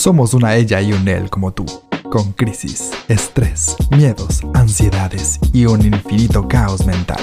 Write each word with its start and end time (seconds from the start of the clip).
Somos 0.00 0.32
una 0.32 0.54
ella 0.54 0.80
y 0.80 0.94
un 0.94 1.06
él 1.08 1.28
como 1.28 1.52
tú, 1.52 1.66
con 2.10 2.32
crisis, 2.32 2.90
estrés, 3.08 3.76
miedos, 3.90 4.40
ansiedades 4.54 5.38
y 5.52 5.66
un 5.66 5.84
infinito 5.84 6.48
caos 6.48 6.86
mental. 6.86 7.20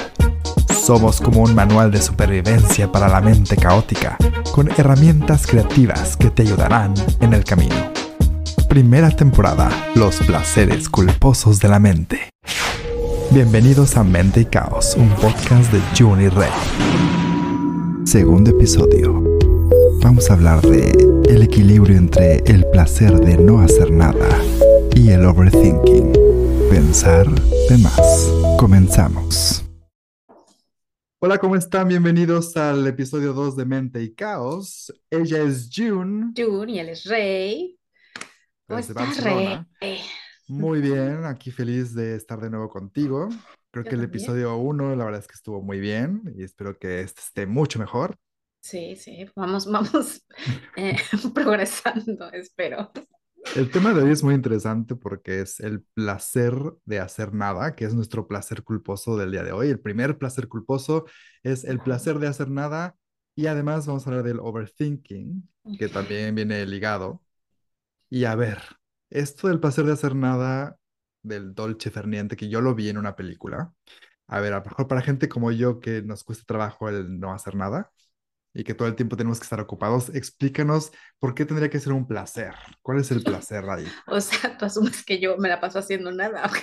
Somos 0.86 1.20
como 1.20 1.42
un 1.42 1.56
manual 1.56 1.90
de 1.90 2.00
supervivencia 2.00 2.92
para 2.92 3.08
la 3.08 3.20
mente 3.20 3.56
caótica, 3.56 4.16
con 4.54 4.70
herramientas 4.70 5.48
creativas 5.48 6.16
que 6.16 6.30
te 6.30 6.44
ayudarán 6.44 6.94
en 7.20 7.34
el 7.34 7.44
camino. 7.44 7.74
Primera 8.70 9.10
temporada, 9.10 9.72
Los 9.96 10.18
placeres 10.18 10.88
culposos 10.88 11.60
de 11.60 11.70
la 11.70 11.80
mente. 11.80 12.30
Bienvenidos 13.32 13.98
a 13.98 14.04
Mente 14.04 14.42
y 14.42 14.46
Caos, 14.46 14.96
un 14.96 15.10
podcast 15.16 15.74
de 15.74 15.82
Juni 15.98 16.28
Red. 16.30 16.54
Segundo 18.06 18.52
episodio. 18.52 19.27
Vamos 20.08 20.30
a 20.30 20.36
hablar 20.36 20.62
de 20.62 20.92
el 21.28 21.42
equilibrio 21.42 21.98
entre 21.98 22.38
el 22.46 22.66
placer 22.72 23.20
de 23.20 23.38
no 23.38 23.60
hacer 23.60 23.92
nada 23.92 24.42
y 24.96 25.10
el 25.10 25.26
overthinking. 25.26 26.14
Pensar 26.70 27.30
de 27.68 27.78
más. 27.80 28.32
Comenzamos. 28.58 29.66
Hola, 31.20 31.38
¿cómo 31.40 31.58
están? 31.58 31.90
Bienvenidos 31.90 32.56
al 32.56 32.88
episodio 32.88 33.34
2 33.34 33.58
de 33.58 33.66
Mente 33.66 34.02
y 34.02 34.16
Caos. 34.16 34.94
Ella 35.10 35.44
es 35.44 35.70
June. 35.76 36.32
June 36.38 36.72
y 36.72 36.80
él 36.80 36.88
es 36.88 37.04
Rey. 37.04 37.78
¿Cómo 38.66 38.80
estás. 38.80 39.22
Rey? 39.22 39.60
Muy 40.48 40.80
bien, 40.80 41.26
aquí 41.26 41.52
feliz 41.52 41.94
de 41.94 42.16
estar 42.16 42.40
de 42.40 42.50
nuevo 42.50 42.70
contigo. 42.70 43.28
Creo 43.72 43.84
Yo 43.84 43.90
que 43.90 43.96
el 43.96 44.02
también. 44.04 44.10
episodio 44.10 44.56
1, 44.56 44.96
la 44.96 45.04
verdad 45.04 45.20
es 45.20 45.28
que 45.28 45.36
estuvo 45.36 45.62
muy 45.62 45.82
bien 45.82 46.34
y 46.34 46.44
espero 46.44 46.80
que 46.80 47.02
este 47.02 47.20
esté 47.20 47.46
mucho 47.46 47.78
mejor. 47.78 48.16
Sí, 48.68 48.98
sí, 48.98 49.26
vamos, 49.34 49.66
vamos 49.66 50.26
eh, 50.76 50.98
progresando, 51.34 52.30
espero. 52.34 52.92
El 53.56 53.72
tema 53.72 53.94
de 53.94 54.04
hoy 54.04 54.12
es 54.12 54.24
muy 54.24 54.36
interesante 54.36 54.94
porque 54.94 55.40
es 55.40 55.62
el 55.62 55.84
placer 55.94 56.54
de 56.84 57.00
hacer 57.00 57.34
nada, 57.34 57.78
que 57.78 57.86
es 57.86 57.94
nuestro 57.94 58.28
placer 58.28 58.64
culposo 58.64 59.16
del 59.16 59.32
día 59.32 59.44
de 59.44 59.54
hoy. 59.54 59.70
El 59.70 59.80
primer 59.80 60.18
placer 60.18 60.50
culposo 60.50 61.06
es 61.44 61.64
el 61.64 61.80
placer 61.80 62.20
de 62.20 62.28
hacer 62.28 62.50
nada 62.50 62.98
y 63.38 63.48
además 63.48 63.88
vamos 63.88 64.06
a 64.06 64.10
hablar 64.10 64.26
del 64.26 64.42
overthinking, 64.42 65.50
que 65.80 65.88
también 65.88 66.36
viene 66.36 66.66
ligado. 66.66 67.24
Y 68.10 68.26
a 68.26 68.36
ver, 68.36 68.60
esto 69.10 69.48
del 69.48 69.62
placer 69.62 69.86
de 69.86 69.94
hacer 69.94 70.14
nada, 70.14 70.78
del 71.24 71.56
dolce 71.56 71.90
ferniente, 71.90 72.36
que 72.36 72.50
yo 72.50 72.60
lo 72.60 72.76
vi 72.76 72.90
en 72.90 72.98
una 72.98 73.16
película. 73.16 73.74
A 74.28 74.42
ver, 74.42 74.52
a 74.52 74.60
lo 74.60 74.66
mejor 74.66 74.90
para 74.90 75.02
gente 75.02 75.30
como 75.30 75.54
yo 75.54 75.80
que 75.80 76.02
nos 76.02 76.26
cuesta 76.26 76.44
trabajo 76.46 76.90
el 76.90 77.18
no 77.18 77.32
hacer 77.32 77.56
nada 77.56 77.94
y 78.58 78.64
que 78.64 78.74
todo 78.74 78.88
el 78.88 78.96
tiempo 78.96 79.16
tenemos 79.16 79.40
que 79.40 79.44
estar 79.44 79.60
ocupados, 79.60 80.10
explícanos 80.16 80.92
por 81.20 81.36
qué 81.36 81.46
tendría 81.46 81.70
que 81.70 81.80
ser 81.80 81.94
un 81.94 82.08
placer. 82.08 82.56
¿Cuál 82.82 83.00
es 83.00 83.12
el 83.12 83.22
placer 83.24 83.64
ahí? 83.70 83.86
O 84.08 84.20
sea, 84.20 84.58
tú 84.58 84.66
asumes 84.66 85.06
que 85.06 85.20
yo 85.20 85.38
me 85.38 85.48
la 85.48 85.60
paso 85.62 85.80
haciendo 85.80 86.12
nada. 86.12 86.50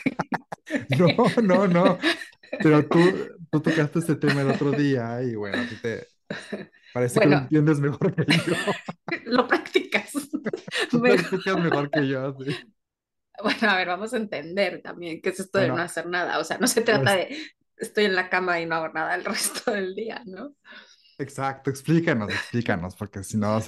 No, 0.99 1.07
no, 1.43 1.69
no. 1.69 1.99
Pero 2.63 2.89
tú, 2.89 2.99
tú 3.51 3.61
tocaste 3.61 3.99
este 3.99 4.17
tema 4.17 4.41
el 4.41 4.51
otro 4.51 4.73
día 4.73 5.23
y 5.23 5.35
bueno, 5.35 5.61
a 5.61 5.67
ti 5.69 5.77
te 5.77 6.09
parece 6.95 7.21
que 7.21 7.27
lo 7.27 7.37
entiendes 7.37 7.81
mejor 7.81 8.15
que 8.15 8.25
yo. 8.35 8.55
Lo 9.27 9.47
practicas. 9.47 10.11
Tú 10.91 10.97
lo 10.97 11.03
Pero, 11.03 11.15
explicas 11.17 11.59
mejor 11.59 11.91
que 11.91 12.09
yo, 12.09 12.35
sí. 12.41 12.57
bueno, 13.43 13.71
a 13.71 13.77
ver, 13.77 13.89
vamos 13.89 14.15
a 14.15 14.17
entender 14.17 14.81
también 14.83 15.21
qué 15.21 15.29
es 15.29 15.41
esto 15.41 15.59
de 15.59 15.69
no 15.69 15.77
hacer 15.77 16.07
nada. 16.07 16.39
O 16.39 16.45
sea, 16.45 16.57
no 16.57 16.67
se 16.67 16.81
trata 16.81 17.15
pues, 17.15 17.29
de 17.29 17.53
estoy 17.77 18.07
en 18.07 18.15
la 18.17 18.31
cama 18.31 18.59
y 18.59 18.67
no 18.67 18.77
hago 18.77 18.89
nada 18.89 19.15
el 19.15 19.25
resto 19.25 19.71
del 19.71 19.95
día, 19.95 20.23
¿no? 20.25 20.55
Exacto, 21.25 21.71
explícanos, 21.71 22.31
explícanos, 22.31 22.95
porque 22.95 23.23
si 23.23 23.37
no 23.37 23.61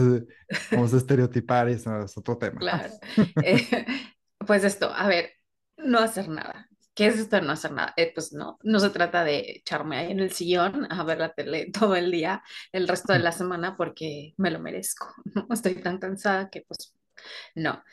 vamos 0.71 0.95
a 0.95 0.97
estereotipar 0.97 1.69
y 1.69 1.73
eso 1.73 2.05
es 2.05 2.17
otro 2.17 2.39
tema. 2.39 2.61
Claro. 2.61 2.93
Eh, 3.43 3.87
pues 4.47 4.65
esto, 4.65 4.93
a 4.93 5.09
ver, 5.09 5.33
no 5.77 5.98
hacer 5.98 6.29
nada. 6.29 6.69
¿Qué 6.95 7.09
es 7.09 7.19
esto 7.19 7.37
de 7.37 7.43
no 7.43 7.53
hacer 7.53 7.73
nada? 7.73 7.93
Eh, 7.97 8.11
pues 8.15 8.33
no, 8.33 8.59
no 8.63 8.81
se 8.81 8.89
trata 8.89 9.23
de 9.23 9.59
echarme 9.59 9.98
ahí 9.98 10.13
en 10.13 10.20
el 10.20 10.33
sillón 10.33 10.91
a 10.91 11.05
ver 11.05 11.19
la 11.19 11.35
tele 11.35 11.70
todo 11.79 11.95
el 11.95 12.11
día, 12.11 12.42
el 12.73 12.89
resto 12.89 13.13
de 13.13 13.19
la 13.19 13.33
semana, 13.33 13.77
porque 13.77 14.33
me 14.39 14.51
lo 14.51 14.61
merezco, 14.61 15.13
¿no? 15.35 15.47
Estoy 15.51 15.75
tan 15.75 15.98
cansada 15.98 16.48
que 16.48 16.63
pues 16.63 16.95
no. 17.55 17.85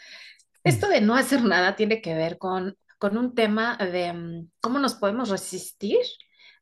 Esto 0.63 0.87
de 0.87 1.01
no 1.01 1.15
hacer 1.15 1.43
nada 1.43 1.75
tiene 1.75 2.01
que 2.01 2.13
ver 2.13 2.37
con, 2.37 2.77
con 2.97 3.17
un 3.17 3.35
tema 3.35 3.75
de 3.77 4.13
mm, 4.13 4.51
cómo 4.61 4.79
nos 4.79 4.95
podemos 4.95 5.29
resistir 5.29 5.99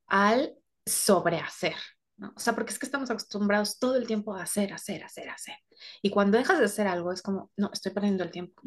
al 0.08 0.56
sobrehacer, 0.84 1.76
¿no? 2.22 2.34
O 2.36 2.40
sea, 2.40 2.54
porque 2.54 2.72
es 2.72 2.78
que 2.78 2.86
estamos 2.86 3.10
acostumbrados 3.10 3.80
todo 3.80 3.96
el 3.96 4.06
tiempo 4.06 4.36
a 4.36 4.44
hacer, 4.44 4.72
hacer, 4.74 5.04
hacer, 5.04 5.30
hacer. 5.30 5.56
Y 6.04 6.12
cuando 6.12 6.38
dejas 6.38 6.60
de 6.60 6.66
hacer 6.66 6.88
algo 6.88 7.12
es 7.12 7.24
como, 7.24 7.52
no, 7.58 7.72
estoy 7.74 7.92
perdiendo 7.92 8.24
el 8.24 8.30
tiempo. 8.30 8.62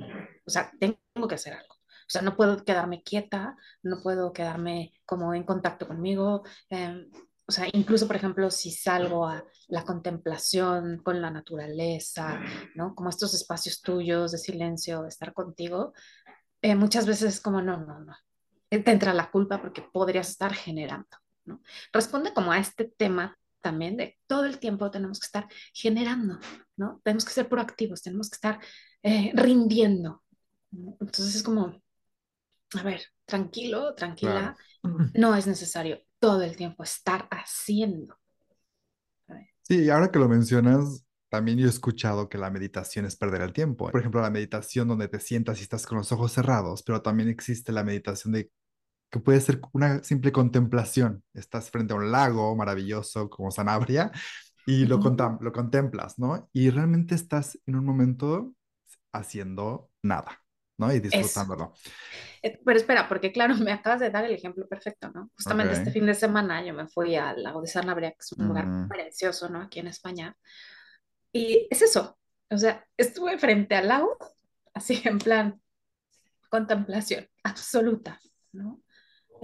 O 0.44 0.50
sea, 0.50 0.72
tengo 0.80 1.28
que 1.28 1.36
hacer 1.36 1.54
algo. 1.54 1.74
O 1.74 2.10
sea, 2.10 2.20
no 2.20 2.36
puedo 2.36 2.64
quedarme 2.64 3.02
quieta, 3.02 3.56
no 3.82 4.02
puedo 4.02 4.32
quedarme 4.32 4.92
como 5.06 5.32
en 5.34 5.44
contacto 5.44 5.86
conmigo. 5.86 6.42
eh, 6.70 7.08
o 7.46 7.52
sea, 7.52 7.68
incluso, 7.72 8.06
por 8.06 8.16
ejemplo, 8.16 8.50
si 8.50 8.70
salgo 8.70 9.26
a 9.26 9.44
la 9.68 9.84
contemplación 9.84 11.02
con 11.04 11.20
la 11.20 11.30
naturaleza, 11.30 12.40
¿no? 12.74 12.94
Como 12.94 13.10
estos 13.10 13.34
espacios 13.34 13.82
tuyos 13.82 14.32
de 14.32 14.38
silencio, 14.38 15.02
de 15.02 15.08
estar 15.10 15.34
contigo, 15.34 15.92
eh, 16.62 16.74
muchas 16.74 17.06
veces 17.06 17.34
es 17.34 17.40
como, 17.40 17.60
no, 17.60 17.76
no, 17.76 18.00
no. 18.00 18.16
Te 18.70 18.90
entra 18.90 19.12
la 19.12 19.30
culpa 19.30 19.60
porque 19.60 19.82
podrías 19.82 20.30
estar 20.30 20.54
generando, 20.54 21.16
¿no? 21.44 21.60
Responde 21.92 22.32
como 22.32 22.50
a 22.50 22.58
este 22.58 22.86
tema 22.86 23.38
también 23.64 23.96
de 23.96 24.18
todo 24.28 24.44
el 24.44 24.60
tiempo 24.60 24.90
tenemos 24.92 25.18
que 25.20 25.26
estar 25.26 25.48
generando, 25.72 26.38
¿no? 26.76 27.00
Tenemos 27.02 27.24
que 27.24 27.32
ser 27.32 27.48
proactivos, 27.48 28.02
tenemos 28.02 28.30
que 28.30 28.36
estar 28.36 28.60
eh, 29.02 29.32
rindiendo. 29.34 30.22
Entonces 30.72 31.36
es 31.36 31.42
como, 31.42 31.82
a 32.78 32.82
ver, 32.82 33.02
tranquilo, 33.24 33.94
tranquila, 33.94 34.54
Claro. 34.82 35.10
no 35.14 35.34
es 35.34 35.46
necesario 35.46 36.00
todo 36.18 36.42
el 36.42 36.56
tiempo 36.56 36.82
estar 36.84 37.26
haciendo. 37.30 38.18
Sí, 39.62 39.84
y 39.84 39.90
ahora 39.90 40.10
que 40.10 40.18
lo 40.18 40.28
mencionas, 40.28 41.06
también 41.30 41.58
yo 41.58 41.66
he 41.66 41.70
escuchado 41.70 42.28
que 42.28 42.36
la 42.38 42.50
meditación 42.50 43.06
es 43.06 43.16
perder 43.16 43.40
el 43.42 43.52
tiempo. 43.52 43.90
Por 43.90 44.00
ejemplo, 44.00 44.20
la 44.20 44.30
meditación 44.30 44.88
donde 44.88 45.08
te 45.08 45.20
sientas 45.20 45.58
y 45.58 45.62
estás 45.62 45.86
con 45.86 45.98
los 45.98 46.12
ojos 46.12 46.32
cerrados, 46.32 46.82
pero 46.82 47.00
también 47.02 47.28
existe 47.30 47.72
la 47.72 47.82
meditación 47.84 48.32
de 48.34 48.50
que 49.10 49.20
puede 49.20 49.40
ser 49.40 49.60
una 49.72 50.02
simple 50.04 50.32
contemplación. 50.32 51.24
Estás 51.34 51.70
frente 51.70 51.94
a 51.94 51.96
un 51.96 52.10
lago 52.12 52.54
maravilloso 52.56 53.30
como 53.30 53.50
Sanabria 53.50 54.10
y 54.66 54.86
lo, 54.86 55.00
contem- 55.00 55.38
lo 55.40 55.52
contemplas, 55.52 56.18
¿no? 56.18 56.48
Y 56.52 56.70
realmente 56.70 57.14
estás 57.14 57.58
en 57.66 57.76
un 57.76 57.84
momento 57.84 58.54
haciendo 59.12 59.90
nada, 60.02 60.40
¿no? 60.78 60.92
Y 60.94 61.00
disfrutándolo. 61.00 61.74
Eh, 62.42 62.60
Pero 62.64 62.76
espera, 62.78 63.08
porque 63.08 63.32
claro, 63.32 63.54
me 63.64 63.72
acabas 63.72 64.00
de 64.00 64.10
dar 64.10 64.24
el 64.24 64.32
ejemplo 64.34 64.66
perfecto, 64.68 65.10
¿no? 65.14 65.30
Justamente 65.36 65.74
este 65.74 65.90
Ok. 65.90 65.92
fin 65.92 66.06
de 66.06 66.14
semana 66.14 66.64
yo 66.64 66.74
me 66.74 66.88
fui 66.88 67.16
al 67.16 67.42
lago 67.42 67.60
de 67.60 67.66
Sanabria, 67.68 68.10
que 68.12 68.18
es 68.20 68.32
un 68.38 68.46
lugar 68.48 68.72
Mm, 68.72 68.88
precioso, 68.88 69.48
¿no? 69.48 69.62
Aquí 69.62 69.80
en 69.80 69.88
España. 69.88 70.36
Y 71.32 71.68
es 71.70 71.82
eso, 71.82 72.18
o 72.50 72.58
sea, 72.58 72.86
estuve 72.96 73.38
frente 73.38 73.74
al 73.76 73.88
lago, 73.88 74.16
así 74.74 75.02
en 75.04 75.18
plan 75.18 75.60
contemplación 76.50 77.28
absoluta, 77.44 78.20
¿no? 78.52 78.82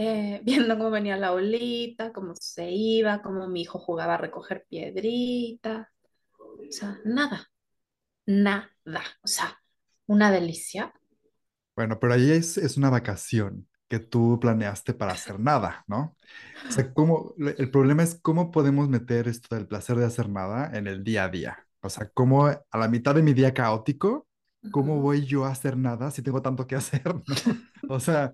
Eh, 0.02 0.40
viendo 0.44 0.78
cómo 0.78 0.90
venía 0.90 1.16
la 1.18 1.32
olita, 1.32 2.10
cómo 2.12 2.34
se 2.40 2.70
iba, 2.70 3.20
cómo 3.20 3.46
mi 3.48 3.62
hijo 3.62 3.78
jugaba 3.78 4.14
a 4.14 4.18
recoger 4.18 4.64
piedrita, 4.66 5.90
o 6.38 6.72
sea, 6.72 6.98
nada, 7.04 7.50
nada, 8.24 8.70
o 9.22 9.28
sea, 9.28 9.60
una 10.06 10.30
delicia. 10.30 10.94
Bueno, 11.76 11.98
pero 12.00 12.14
ahí 12.14 12.30
es, 12.30 12.56
es 12.56 12.78
una 12.78 12.88
vacación 12.88 13.68
que 13.88 13.98
tú 13.98 14.38
planeaste 14.40 14.94
para 14.94 15.12
hacer 15.12 15.38
nada, 15.38 15.84
¿no? 15.86 16.16
O 16.66 16.72
sea, 16.72 16.94
¿cómo, 16.94 17.34
el 17.38 17.70
problema 17.70 18.02
es 18.02 18.18
cómo 18.22 18.50
podemos 18.50 18.88
meter 18.88 19.28
esto 19.28 19.54
del 19.54 19.66
placer 19.66 19.96
de 19.96 20.06
hacer 20.06 20.28
nada 20.30 20.70
en 20.76 20.86
el 20.86 21.04
día 21.04 21.24
a 21.24 21.28
día. 21.28 21.66
O 21.82 21.90
sea, 21.90 22.08
cómo 22.14 22.46
a 22.46 22.78
la 22.78 22.88
mitad 22.88 23.14
de 23.14 23.22
mi 23.22 23.34
día 23.34 23.52
caótico, 23.52 24.28
¿cómo 24.70 25.00
voy 25.00 25.26
yo 25.26 25.44
a 25.44 25.50
hacer 25.50 25.76
nada 25.76 26.10
si 26.10 26.22
tengo 26.22 26.40
tanto 26.40 26.66
que 26.66 26.76
hacer, 26.76 27.02
¿no? 27.26 27.94
O 27.94 27.98
sea, 27.98 28.32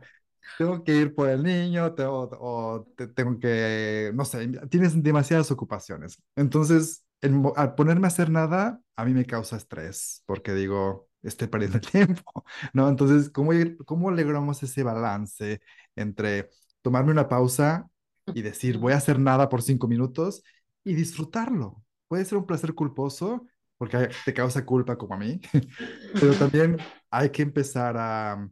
tengo 0.57 0.85
que 0.85 0.95
ir 0.97 1.15
por 1.15 1.29
el 1.29 1.43
niño, 1.43 1.95
tengo, 1.95 2.29
o 2.41 2.87
te- 2.97 3.09
tengo 3.09 3.39
que, 3.39 4.11
no 4.15 4.25
sé, 4.25 4.49
tienes 4.71 5.03
demasiadas 5.03 5.51
ocupaciones. 5.51 6.19
Entonces, 6.37 7.05
el 7.21 7.43
al 7.57 7.75
ponerme 7.75 8.07
a 8.07 8.09
hacer 8.09 8.31
nada, 8.31 8.81
a 8.97 9.05
mí 9.05 9.13
me 9.15 9.27
causa 9.27 9.57
estrés, 9.57 10.23
porque 10.27 10.55
digo, 10.55 11.09
estoy 11.23 11.49
perdiendo 11.49 11.79
el 11.79 11.87
tiempo, 11.87 12.45
¿no? 12.73 12.89
Entonces, 12.89 13.31
¿cómo, 13.31 13.53
cómo 13.87 14.11
logramos 14.11 14.63
ese 14.63 14.83
balance 14.83 15.61
entre 15.97 16.51
tomarme 16.83 17.13
una 17.13 17.29
pausa 17.29 17.89
y 18.33 18.43
decir, 18.43 18.79
voy 18.79 18.93
a 18.93 18.97
hacer 18.97 19.19
nada 19.19 19.49
por 19.49 19.63
cinco 19.63 19.89
minutos 19.89 20.43
y 20.85 20.95
disfrutarlo? 20.95 21.83
Puede 22.09 22.25
ser 22.25 22.39
un 22.39 22.47
placer 22.47 22.75
culposo, 22.75 23.47
porque 23.79 24.17
te 24.25 24.33
causa 24.35 24.65
culpa 24.65 24.97
como 24.97 25.15
a 25.15 25.19
mí, 25.19 25.41
pero 26.19 26.37
también 26.37 26.87
hay 27.11 27.31
que 27.31 27.43
empezar 27.43 27.97
a 27.99 28.49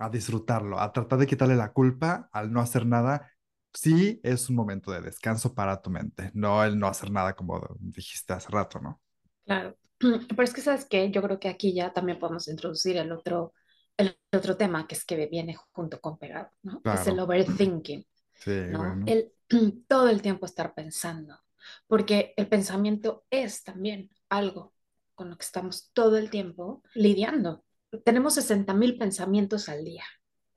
a 0.00 0.08
disfrutarlo, 0.08 0.80
a 0.80 0.92
tratar 0.92 1.18
de 1.18 1.26
quitarle 1.26 1.54
la 1.56 1.72
culpa 1.72 2.28
al 2.32 2.52
no 2.52 2.60
hacer 2.60 2.86
nada. 2.86 3.30
Sí, 3.72 4.18
es 4.24 4.48
un 4.48 4.56
momento 4.56 4.90
de 4.90 5.00
descanso 5.00 5.54
para 5.54 5.80
tu 5.80 5.90
mente, 5.90 6.30
no 6.34 6.64
el 6.64 6.78
no 6.78 6.88
hacer 6.88 7.10
nada 7.10 7.34
como 7.34 7.60
dijiste 7.78 8.32
hace 8.32 8.48
rato, 8.48 8.80
¿no? 8.80 9.00
Claro. 9.44 9.76
Pero 10.00 10.42
es 10.42 10.52
que, 10.52 10.60
¿sabes 10.60 10.86
qué? 10.86 11.10
Yo 11.10 11.22
creo 11.22 11.38
que 11.38 11.48
aquí 11.48 11.72
ya 11.74 11.92
también 11.92 12.18
podemos 12.18 12.48
introducir 12.48 12.96
el 12.96 13.12
otro, 13.12 13.52
el 13.96 14.18
otro 14.32 14.56
tema 14.56 14.88
que 14.88 14.94
es 14.94 15.04
que 15.04 15.26
viene 15.26 15.54
junto 15.72 16.00
con 16.00 16.18
pegado, 16.18 16.50
¿no? 16.62 16.80
Es 16.92 17.06
el 17.06 17.20
overthinking, 17.20 18.04
sí, 18.34 18.60
¿no? 18.70 18.78
bueno. 18.78 19.04
El 19.06 19.32
todo 19.88 20.08
el 20.08 20.22
tiempo 20.22 20.46
estar 20.46 20.74
pensando, 20.74 21.38
porque 21.86 22.34
el 22.36 22.48
pensamiento 22.48 23.24
es 23.30 23.62
también 23.62 24.10
algo 24.28 24.74
con 25.14 25.28
lo 25.28 25.36
que 25.36 25.44
estamos 25.44 25.90
todo 25.92 26.16
el 26.16 26.30
tiempo 26.30 26.82
lidiando. 26.94 27.64
Tenemos 28.04 28.34
60 28.34 28.74
mil 28.74 28.98
pensamientos 28.98 29.68
al 29.68 29.84
día, 29.84 30.04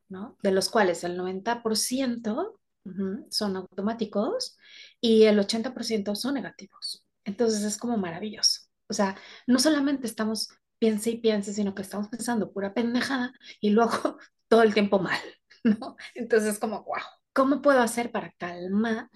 ¿no? 0.10 0.38
De 0.44 0.52
los 0.52 0.70
cuales 0.70 1.04
el 1.04 1.18
90% 1.18 2.60
ujú, 2.86 3.28
son 3.30 3.56
automáticos 3.58 4.58
y 5.02 5.24
el 5.24 5.40
80% 5.40 6.16
son 6.16 6.36
negativos. 6.36 7.06
Entonces 7.26 7.64
es 7.64 7.78
como 7.78 7.98
maravilloso. 7.98 8.62
O 8.88 8.94
sea, 8.94 9.18
no 9.48 9.60
solamente 9.60 10.08
estamos 10.08 10.50
piense 10.84 11.12
y 11.12 11.18
piense, 11.18 11.54
sino 11.54 11.74
que 11.74 11.82
estamos 11.82 12.10
pensando 12.10 12.52
pura 12.52 12.74
pendejada 12.74 13.32
y 13.62 13.70
luego 13.70 13.92
todo 14.50 14.64
el 14.64 14.74
tiempo 14.74 15.00
mal, 15.00 15.20
¿no? 15.64 15.96
Entonces 16.14 16.56
es 16.56 16.60
como, 16.60 16.84
wow, 16.84 17.02
¿cómo 17.32 17.62
puedo 17.62 17.80
hacer 17.80 18.12
para 18.12 18.34
calmar 18.38 19.10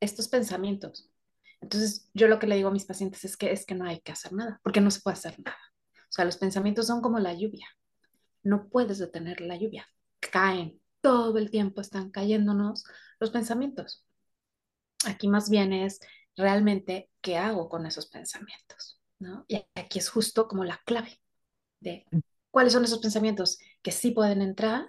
estos 0.00 0.28
pensamientos? 0.28 1.10
Entonces 1.60 2.08
yo 2.14 2.28
lo 2.28 2.38
que 2.38 2.46
le 2.46 2.54
digo 2.54 2.68
a 2.68 2.72
mis 2.72 2.84
pacientes 2.84 3.24
es 3.24 3.36
que 3.36 3.50
es 3.50 3.66
que 3.66 3.74
no 3.74 3.84
hay 3.84 4.00
que 4.00 4.12
hacer 4.12 4.32
nada, 4.32 4.60
porque 4.62 4.80
no 4.80 4.92
se 4.92 5.00
puede 5.00 5.14
hacer 5.14 5.34
nada. 5.40 5.58
O 6.08 6.12
sea, 6.12 6.24
los 6.24 6.36
pensamientos 6.36 6.86
son 6.86 7.00
como 7.00 7.18
la 7.18 7.34
lluvia. 7.34 7.66
No 8.42 8.68
puedes 8.68 8.98
detener 8.98 9.40
la 9.40 9.56
lluvia. 9.56 9.86
Caen. 10.20 10.80
Todo 11.00 11.38
el 11.38 11.50
tiempo 11.50 11.80
están 11.80 12.10
cayéndonos 12.10 12.84
los 13.20 13.30
pensamientos. 13.30 14.04
Aquí 15.06 15.28
más 15.28 15.48
bien 15.48 15.72
es 15.72 16.00
realmente 16.36 17.08
qué 17.20 17.36
hago 17.36 17.68
con 17.68 17.86
esos 17.86 18.06
pensamientos, 18.06 19.00
¿no? 19.18 19.44
Y 19.46 19.64
aquí 19.74 19.98
es 19.98 20.08
justo 20.08 20.48
como 20.48 20.64
la 20.64 20.80
clave 20.84 21.20
de 21.80 22.04
cuáles 22.50 22.72
son 22.72 22.84
esos 22.84 22.98
pensamientos 22.98 23.58
que 23.82 23.92
sí 23.92 24.10
pueden 24.10 24.42
entrar, 24.42 24.86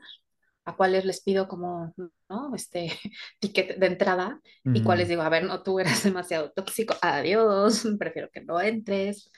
a 0.65 0.75
cuáles 0.75 1.05
les 1.05 1.21
pido 1.21 1.47
como, 1.47 1.93
¿no? 2.29 2.55
Este 2.55 2.91
ticket 3.39 3.77
de 3.77 3.87
entrada 3.87 4.39
y 4.63 4.83
cuáles 4.83 5.07
digo, 5.07 5.21
a 5.21 5.29
ver, 5.29 5.43
no, 5.43 5.63
tú 5.63 5.79
eres 5.79 6.03
demasiado 6.03 6.51
tóxico, 6.51 6.95
adiós, 7.01 7.83
prefiero 7.99 8.29
que 8.31 8.41
no 8.41 8.59
entres. 8.61 9.31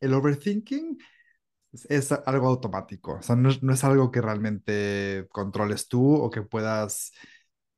El 0.00 0.14
overthinking 0.14 0.98
es, 1.72 1.86
es 1.90 2.12
algo 2.12 2.48
automático, 2.48 3.14
o 3.14 3.22
sea, 3.22 3.36
no 3.36 3.50
es, 3.50 3.62
no 3.62 3.72
es 3.72 3.82
algo 3.84 4.10
que 4.10 4.20
realmente 4.20 5.26
controles 5.30 5.88
tú 5.88 6.14
o 6.14 6.30
que 6.30 6.42
puedas 6.42 7.12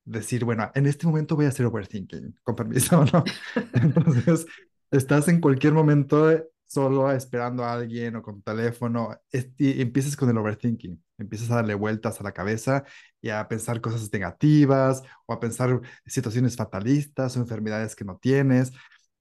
decir, 0.04 0.44
bueno, 0.44 0.70
en 0.74 0.86
este 0.86 1.06
momento 1.06 1.36
voy 1.36 1.46
a 1.46 1.48
hacer 1.48 1.66
overthinking, 1.66 2.38
con 2.42 2.56
permiso, 2.56 3.04
¿no? 3.12 3.24
Entonces, 3.74 4.46
estás 4.90 5.28
en 5.28 5.40
cualquier 5.40 5.72
momento 5.72 6.30
solo 6.66 7.10
esperando 7.12 7.64
a 7.64 7.74
alguien 7.74 8.16
o 8.16 8.22
con 8.22 8.36
tu 8.36 8.42
teléfono 8.42 9.16
y 9.58 9.80
empiezas 9.80 10.16
con 10.16 10.28
el 10.28 10.38
overthinking, 10.38 11.02
empiezas 11.18 11.50
a 11.50 11.56
darle 11.56 11.74
vueltas 11.74 12.20
a 12.20 12.24
la 12.24 12.32
cabeza 12.32 12.84
y 13.20 13.28
a 13.30 13.46
pensar 13.48 13.80
cosas 13.80 14.12
negativas 14.12 15.02
o 15.26 15.32
a 15.32 15.40
pensar 15.40 15.80
situaciones 16.06 16.56
fatalistas 16.56 17.36
o 17.36 17.40
enfermedades 17.40 17.94
que 17.94 18.04
no 18.04 18.18
tienes. 18.18 18.72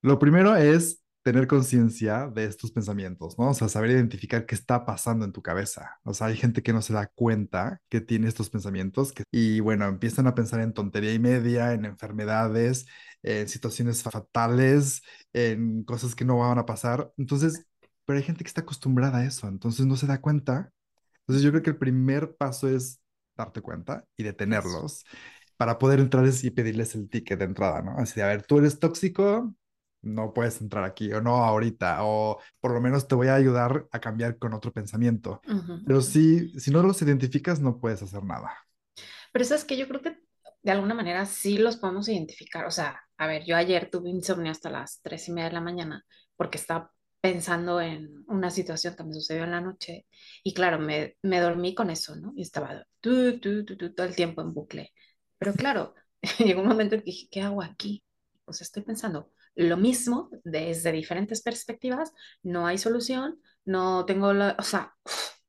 Lo 0.02 0.20
primero 0.20 0.56
es 0.56 1.03
tener 1.24 1.48
conciencia 1.48 2.28
de 2.28 2.46
estos 2.46 2.72
pensamientos, 2.72 3.38
¿no? 3.40 3.50
O 3.52 3.54
sea, 3.54 3.70
saber 3.70 3.92
identificar 3.92 4.46
qué 4.46 4.56
está 4.56 4.86
pasando 4.86 5.26
en 5.26 5.32
tu 5.32 5.42
cabeza. 5.42 6.00
O 6.04 6.14
sea, 6.14 6.28
hay 6.28 6.38
gente 6.38 6.62
que 6.64 6.74
no 6.74 6.82
se 6.82 6.94
da 6.94 7.08
cuenta 7.08 7.82
que 7.90 8.02
tiene 8.02 8.28
estos 8.28 8.50
pensamientos 8.50 9.14
que, 9.14 9.24
y 9.32 9.60
bueno, 9.62 9.86
empiezan 9.88 10.28
a 10.28 10.36
pensar 10.36 10.60
en 10.62 10.74
tontería 10.74 11.14
y 11.14 11.20
media, 11.20 11.74
en 11.74 11.86
enfermedades, 11.86 12.86
en 13.24 13.48
situaciones 13.48 14.04
fatales, 14.04 15.02
en 15.34 15.84
cosas 15.84 16.16
que 16.16 16.26
no 16.26 16.40
van 16.40 16.58
a 16.60 16.66
pasar. 16.66 17.12
Entonces, 17.18 17.66
pero 18.06 18.18
hay 18.18 18.24
gente 18.24 18.44
que 18.44 18.50
está 18.50 18.62
acostumbrada 18.62 19.20
a 19.20 19.26
eso, 19.26 19.48
entonces 19.48 19.86
no 19.86 19.96
se 19.96 20.08
da 20.08 20.20
cuenta. 20.22 20.72
Entonces, 21.22 21.44
yo 21.44 21.52
creo 21.52 21.64
que 21.64 21.70
el 21.72 21.78
primer 21.78 22.36
paso 22.36 22.68
es 22.68 23.00
darte 23.36 23.62
cuenta 23.62 24.06
y 24.18 24.24
detenerlos 24.24 25.06
para 25.58 25.78
poder 25.80 26.00
entrar 26.00 26.26
y 26.42 26.52
pedirles 26.52 26.96
el 26.96 27.10
ticket 27.10 27.40
de 27.40 27.46
entrada, 27.46 27.82
¿no? 27.82 27.98
Así 27.98 28.16
de, 28.16 28.24
a 28.24 28.28
ver, 28.28 28.44
tú 28.46 28.60
eres 28.60 28.80
tóxico, 28.80 29.56
no 30.04 30.34
puedes 30.34 30.62
entrar 30.62 30.84
aquí, 30.84 31.12
o 31.14 31.22
no 31.22 31.38
ahorita, 31.44 32.00
o 32.04 32.40
por 32.60 32.74
lo 32.74 32.82
menos 32.82 33.08
te 33.08 33.16
voy 33.16 33.28
a 33.30 33.36
ayudar 33.36 33.88
a 33.92 34.00
cambiar 34.00 34.38
con 34.38 34.54
otro 34.54 34.72
pensamiento. 34.74 35.42
Ujú, 35.48 35.74
Pero 35.86 36.00
ujú. 36.00 36.12
si, 36.12 36.52
no 36.72 36.84
los 36.84 37.02
identificas, 37.02 37.60
no 37.60 37.80
puedes 37.80 38.02
hacer 38.04 38.24
nada. 38.24 38.52
Pero 39.32 39.44
eso 39.44 39.56
es 39.56 39.66
que 39.66 39.78
yo 39.78 39.88
creo 39.88 40.02
que 40.02 40.18
de 40.62 40.72
alguna 40.72 40.94
manera 40.94 41.26
sí 41.26 41.58
los 41.58 41.78
podemos 41.78 42.08
identificar. 42.10 42.66
O 42.66 42.72
sea, 42.72 43.02
a 43.18 43.28
ver, 43.28 43.44
yo 43.46 43.56
ayer 43.56 43.90
tuve 43.90 44.10
insomnio 44.10 44.52
hasta 44.52 44.70
las 44.70 45.02
tres 45.02 45.28
y 45.28 45.32
media 45.34 45.50
de 45.50 45.54
la 45.56 45.62
mañana 45.62 46.06
porque 46.36 46.58
estaba 46.58 46.92
pensando 47.22 47.80
en 47.82 48.24
una 48.28 48.50
situación 48.50 48.96
que 48.96 49.04
me 49.04 49.14
sucedió 49.14 49.44
en 49.46 49.52
la 49.52 49.62
noche 49.62 50.06
y 50.44 50.54
claro, 50.54 50.80
me, 50.80 51.18
me 51.22 51.40
dormí 51.40 51.74
con 51.74 51.90
eso, 51.90 52.16
¿no? 52.16 52.34
Y 52.36 52.42
estaba 52.42 52.86
todo 53.02 53.28
el 54.06 54.16
tiempo 54.16 54.42
en 54.42 54.54
bucle. 54.54 54.92
Pero 55.38 55.54
claro, 55.54 55.94
llegó 56.40 56.62
un 56.62 56.68
momento 56.68 56.96
en 56.96 57.02
que 57.02 57.06
dije, 57.12 57.28
¿qué 57.32 57.42
hago 57.42 57.62
aquí? 57.64 58.04
Pues 58.46 58.62
estoy 58.62 58.84
pensando 58.84 59.32
lo 59.56 59.78
mismo 59.78 60.30
desde 60.44 60.92
diferentes 60.92 61.42
perspectivas, 61.42 62.12
no 62.42 62.68
hay 62.68 62.78
solución, 62.78 63.40
no 63.66 64.06
tengo 64.06 64.34
la, 64.34 64.56
o 64.60 64.64
sea, 64.64 64.96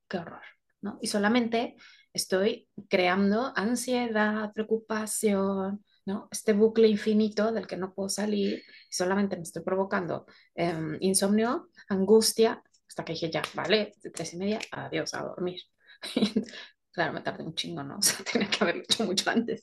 qué 0.08 0.18
horror, 0.18 0.42
¿no? 0.80 0.98
Y 1.00 1.08
solamente 1.08 1.76
estoy 2.12 2.68
creando 2.88 3.52
ansiedad, 3.56 4.52
preocupación, 4.52 5.84
¿no? 6.06 6.28
Este 6.30 6.52
bucle 6.52 6.88
infinito 6.88 7.52
del 7.52 7.66
que 7.66 7.76
no 7.76 7.94
puedo 7.94 8.08
salir, 8.08 8.62
solamente 8.90 9.36
me 9.36 9.42
estoy 9.42 9.62
provocando 9.62 10.26
eh, 10.54 10.98
insomnio, 11.00 11.68
angustia, 11.88 12.62
hasta 12.86 13.04
que 13.04 13.14
dije, 13.14 13.30
ya, 13.30 13.42
vale, 13.54 13.92
tres 14.12 14.34
y 14.34 14.36
media, 14.36 14.60
adiós, 14.70 15.14
a 15.14 15.22
dormir. 15.22 15.60
claro, 16.92 17.12
me 17.12 17.20
tardé 17.22 17.42
un 17.44 17.54
chingo, 17.54 17.82
¿no? 17.82 17.96
O 17.98 18.02
sea, 18.02 18.24
tenía 18.24 18.48
que 18.48 18.58
haberlo 18.62 18.82
hecho 18.82 19.04
mucho 19.04 19.30
antes. 19.30 19.62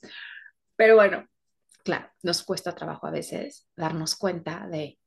Pero 0.76 0.96
bueno, 0.96 1.26
claro, 1.84 2.08
nos 2.22 2.42
cuesta 2.44 2.74
trabajo 2.74 3.06
a 3.06 3.10
veces 3.10 3.66
darnos 3.76 4.16
cuenta 4.16 4.66
de 4.68 4.98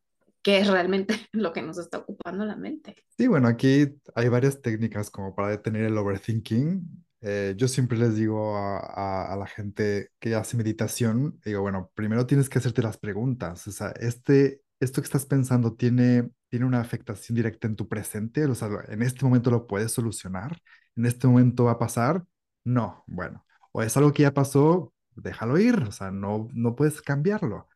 qué 0.43 0.59
es 0.59 0.67
realmente 0.67 1.15
lo 1.33 1.53
que 1.53 1.61
nos 1.61 1.77
está 1.77 1.99
ocupando 1.99 2.45
la 2.45 2.55
mente. 2.55 2.95
Sí, 3.17 3.27
bueno, 3.27 3.47
aquí 3.47 3.87
hay 4.13 4.27
varias 4.29 4.61
técnicas 4.61 5.09
como 5.09 5.33
para 5.35 5.49
detener 5.49 5.85
el 5.85 5.97
overthinking. 5.97 7.05
Eh, 7.21 7.53
yo 7.57 7.67
siempre 7.69 7.97
les 7.97 8.15
digo 8.15 8.57
a, 8.57 9.33
a- 9.33 9.35
la 9.37 9.47
gente 9.47 10.09
que 10.19 10.35
hace 10.35 10.57
meditación, 10.57 11.39
digo, 11.45 11.61
bueno, 11.61 11.91
primero 11.95 12.25
tienes 12.27 12.49
que 12.49 12.59
hacerte 12.59 12.81
las 12.81 12.97
preguntas. 12.97 13.65
O 13.67 13.71
sea, 13.71 13.89
este, 13.99 14.61
esto 14.81 15.01
que 15.01 15.05
estás 15.05 15.25
pensando 15.25 15.73
tiene, 15.75 16.29
tiene 16.49 16.65
una 16.65 16.81
afectación 16.81 17.35
directa 17.37 17.67
en 17.67 17.75
tu 17.77 17.87
presente. 17.87 18.45
O 18.45 18.55
sea, 18.55 18.69
en 18.89 19.01
este 19.01 19.23
momento 19.25 19.49
lo 19.49 19.65
puedes 19.67 19.93
solucionar. 19.93 20.57
En 20.97 21.05
este 21.05 21.25
momento 21.27 21.65
va 21.65 21.71
a 21.73 21.79
pasar. 21.79 22.25
No, 22.65 23.03
bueno, 23.07 23.45
o 23.71 23.81
es 23.83 23.95
algo 23.97 24.11
que 24.13 24.23
ya 24.23 24.33
pasó, 24.33 24.93
déjalo 25.15 25.57
ir. 25.59 25.75
O 25.83 25.91
sea, 25.91 26.11
no, 26.11 26.47
no 26.53 26.75
puedes 26.75 27.01
cambiarlo. 27.01 27.67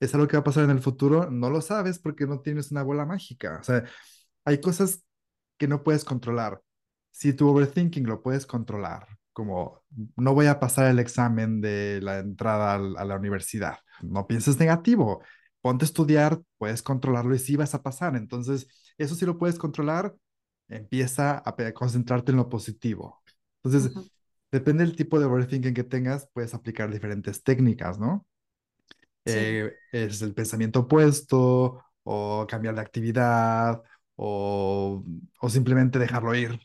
Es 0.00 0.14
algo 0.14 0.28
que 0.28 0.36
va 0.36 0.40
a 0.42 0.44
pasar 0.44 0.64
en 0.64 0.70
el 0.70 0.80
futuro, 0.80 1.30
no 1.30 1.50
lo 1.50 1.60
sabes 1.60 1.98
porque 1.98 2.26
no 2.26 2.40
tienes 2.40 2.70
una 2.70 2.82
bola 2.82 3.04
mágica. 3.06 3.58
O 3.60 3.64
sea, 3.64 3.84
hay 4.44 4.60
cosas 4.60 5.04
que 5.58 5.68
no 5.68 5.82
puedes 5.82 6.04
controlar. 6.04 6.62
Si 7.10 7.32
tu 7.32 7.48
overthinking 7.48 8.06
lo 8.06 8.22
puedes 8.22 8.46
controlar, 8.46 9.08
como 9.32 9.82
no 10.16 10.34
voy 10.34 10.46
a 10.46 10.60
pasar 10.60 10.86
el 10.90 10.98
examen 11.00 11.60
de 11.60 12.00
la 12.02 12.18
entrada 12.20 12.74
a 12.74 13.04
la 13.04 13.16
universidad, 13.16 13.78
no 14.02 14.26
pienses 14.26 14.58
negativo, 14.58 15.22
ponte 15.60 15.84
a 15.84 15.86
estudiar, 15.86 16.40
puedes 16.58 16.82
controlarlo 16.82 17.34
y 17.34 17.38
sí 17.38 17.56
vas 17.56 17.74
a 17.74 17.82
pasar. 17.82 18.16
Entonces, 18.16 18.68
eso 18.98 19.14
sí 19.14 19.26
lo 19.26 19.38
puedes 19.38 19.58
controlar, 19.58 20.14
empieza 20.68 21.42
a 21.44 21.72
concentrarte 21.72 22.32
en 22.32 22.38
lo 22.38 22.48
positivo. 22.48 23.22
Entonces, 23.62 23.92
depende 24.52 24.84
del 24.84 24.96
tipo 24.96 25.18
de 25.18 25.26
overthinking 25.26 25.74
que 25.74 25.84
tengas, 25.84 26.28
puedes 26.32 26.54
aplicar 26.54 26.90
diferentes 26.92 27.42
técnicas, 27.42 27.98
¿no? 27.98 28.26
Sí, 29.26 29.52
eh, 29.52 29.74
es 29.92 30.22
el 30.22 30.34
pensamiento 30.34 30.80
opuesto, 30.80 31.82
o 32.04 32.46
cambiar 32.48 32.74
de 32.74 32.80
actividad, 32.80 33.82
o, 34.16 35.04
o 35.40 35.50
simplemente 35.50 35.98
dejarlo 35.98 36.34
ir. 36.34 36.58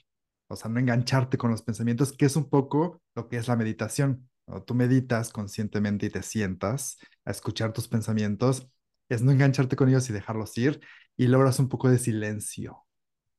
O 0.48 0.56
sea, 0.56 0.70
no 0.70 0.80
engancharte 0.80 1.38
con 1.38 1.52
los 1.52 1.62
pensamientos, 1.64 2.14
que 2.14 2.26
es 2.26 2.36
un 2.36 2.50
poco 2.50 3.02
lo 3.16 3.28
que 3.30 3.38
es 3.38 3.48
la 3.48 3.56
meditación. 3.56 4.30
Cuando 4.46 4.66
tú 4.66 4.76
meditas 4.76 5.32
conscientemente 5.32 6.06
y 6.08 6.10
te 6.10 6.24
sientas 6.24 6.98
a 7.26 7.32
escuchar 7.32 7.74
tus 7.74 7.88
pensamientos, 7.88 8.70
es 9.10 9.22
no 9.22 9.32
engancharte 9.32 9.76
con 9.76 9.90
ellos 9.90 10.10
y 10.10 10.14
dejarlos 10.14 10.58
ir, 10.58 10.82
y 11.18 11.28
logras 11.28 11.60
un 11.60 11.70
poco 11.70 11.90
de 11.90 11.98
silencio, 12.00 12.86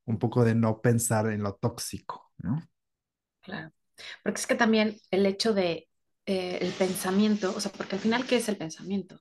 un 0.05 0.19
poco 0.19 0.43
de 0.45 0.55
no 0.55 0.81
pensar 0.81 1.27
en 1.31 1.43
lo 1.43 1.55
tóxico, 1.55 2.31
¿no? 2.39 2.61
claro. 3.41 3.71
Porque 4.23 4.39
es 4.39 4.47
que 4.47 4.55
también 4.55 4.97
el 5.11 5.25
hecho 5.25 5.53
de 5.53 5.87
eh, 6.25 6.57
el 6.61 6.71
pensamiento, 6.73 7.53
o 7.55 7.59
sea, 7.59 7.71
porque 7.71 7.95
al 7.95 8.01
final, 8.01 8.25
¿qué 8.25 8.37
es 8.37 8.49
el 8.49 8.57
pensamiento? 8.57 9.19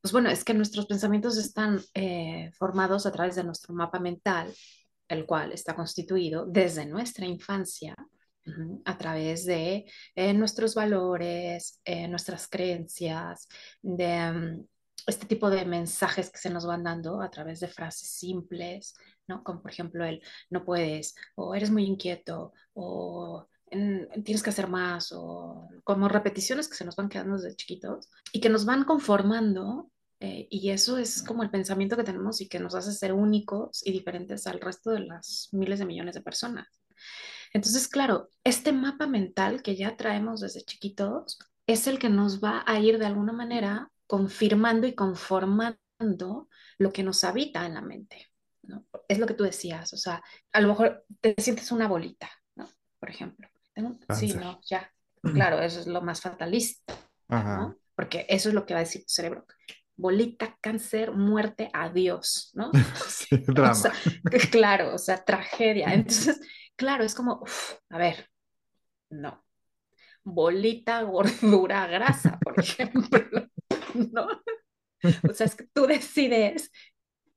Pues 0.00 0.12
bueno, 0.12 0.30
es 0.30 0.44
que 0.44 0.54
nuestros 0.54 0.86
pensamientos 0.86 1.36
están 1.36 1.80
eh, 1.94 2.50
formados 2.58 3.06
a 3.06 3.12
través 3.12 3.36
de 3.36 3.44
nuestro 3.44 3.74
mapa 3.74 4.00
mental, 4.00 4.52
el 5.08 5.26
cual 5.26 5.52
está 5.52 5.74
constituido 5.74 6.46
desde 6.46 6.86
nuestra 6.86 7.26
infancia, 7.26 7.94
a 8.84 8.98
través 8.98 9.44
de 9.44 9.84
eh, 10.14 10.32
nuestros 10.34 10.74
valores, 10.74 11.80
eh, 11.84 12.08
nuestras 12.08 12.48
creencias, 12.48 13.48
de 13.82 14.32
mm, 14.32 14.66
este 15.06 15.26
tipo 15.26 15.50
de 15.50 15.64
mensajes 15.64 16.30
que 16.30 16.38
se 16.38 16.50
nos 16.50 16.66
van 16.66 16.84
dando 16.84 17.20
a 17.20 17.30
través 17.30 17.60
de 17.60 17.68
frases 17.68 18.10
simples, 18.10 18.94
¿no? 19.26 19.42
Como 19.44 19.62
por 19.62 19.70
ejemplo 19.70 20.04
el 20.04 20.22
no 20.50 20.64
puedes, 20.64 21.14
o 21.36 21.54
eres 21.54 21.70
muy 21.70 21.84
inquieto, 21.84 22.52
o 22.74 23.46
tienes 23.70 24.42
que 24.42 24.50
hacer 24.50 24.68
más, 24.68 25.12
o 25.12 25.68
como 25.84 26.08
repeticiones 26.08 26.68
que 26.68 26.74
se 26.74 26.84
nos 26.84 26.96
van 26.96 27.08
quedando 27.08 27.36
desde 27.36 27.56
chiquitos 27.56 28.08
y 28.32 28.40
que 28.40 28.48
nos 28.48 28.64
van 28.64 28.84
conformando. 28.84 29.90
Eh, 30.22 30.48
y 30.50 30.68
eso 30.68 30.98
es 30.98 31.22
como 31.22 31.42
el 31.42 31.50
pensamiento 31.50 31.96
que 31.96 32.04
tenemos 32.04 32.42
y 32.42 32.48
que 32.48 32.60
nos 32.60 32.74
hace 32.74 32.92
ser 32.92 33.14
únicos 33.14 33.80
y 33.86 33.92
diferentes 33.92 34.46
al 34.46 34.60
resto 34.60 34.90
de 34.90 35.00
las 35.00 35.48
miles 35.52 35.78
de 35.78 35.86
millones 35.86 36.14
de 36.14 36.20
personas. 36.20 36.66
Entonces, 37.52 37.88
claro, 37.88 38.28
este 38.44 38.72
mapa 38.72 39.06
mental 39.06 39.62
que 39.62 39.76
ya 39.76 39.96
traemos 39.96 40.40
desde 40.40 40.62
chiquitos 40.62 41.38
es 41.66 41.86
el 41.86 41.98
que 41.98 42.08
nos 42.08 42.42
va 42.42 42.64
a 42.66 42.78
ir 42.80 42.98
de 42.98 43.06
alguna 43.06 43.32
manera 43.32 43.90
confirmando 44.06 44.86
y 44.86 44.94
conformando 44.94 45.78
lo 46.78 46.92
que 46.92 47.02
nos 47.02 47.24
habita 47.24 47.66
en 47.66 47.74
la 47.74 47.80
mente. 47.80 48.28
¿no? 48.62 48.86
Es 49.08 49.18
lo 49.18 49.26
que 49.26 49.34
tú 49.34 49.44
decías, 49.44 49.92
o 49.92 49.96
sea, 49.96 50.22
a 50.52 50.60
lo 50.60 50.68
mejor 50.68 51.04
te 51.20 51.34
sientes 51.38 51.72
una 51.72 51.88
bolita, 51.88 52.30
¿no? 52.56 52.68
Por 52.98 53.10
ejemplo. 53.10 53.49
Sí, 54.14 54.34
no, 54.34 54.60
ya. 54.68 54.90
Claro, 55.22 55.60
eso 55.60 55.80
es 55.80 55.86
lo 55.86 56.00
más 56.00 56.20
fatalista, 56.20 56.94
¿no? 57.28 57.76
Porque 57.94 58.24
eso 58.28 58.48
es 58.48 58.54
lo 58.54 58.64
que 58.64 58.74
va 58.74 58.80
a 58.80 58.84
decir 58.84 59.02
tu 59.02 59.12
cerebro. 59.12 59.44
Bolita, 59.96 60.56
cáncer, 60.62 61.12
muerte, 61.12 61.68
adiós, 61.74 62.50
¿no? 62.54 62.70
sí, 63.08 63.36
drama. 63.46 63.92
claro, 64.50 64.94
o 64.94 64.98
sea, 64.98 65.22
tragedia. 65.22 65.92
Entonces, 65.92 66.40
claro, 66.74 67.04
es 67.04 67.14
como, 67.14 67.44
a 67.90 67.98
ver, 67.98 68.30
no. 69.10 69.44
Bolita, 70.24 71.02
gordura, 71.02 71.86
grasa, 71.86 72.38
por 72.38 72.58
ejemplo, 72.60 73.48
¿no? 73.94 74.26
O 75.28 75.34
sea, 75.34 75.46
es 75.46 75.54
que 75.54 75.66
tú 75.72 75.86
decides 75.86 76.70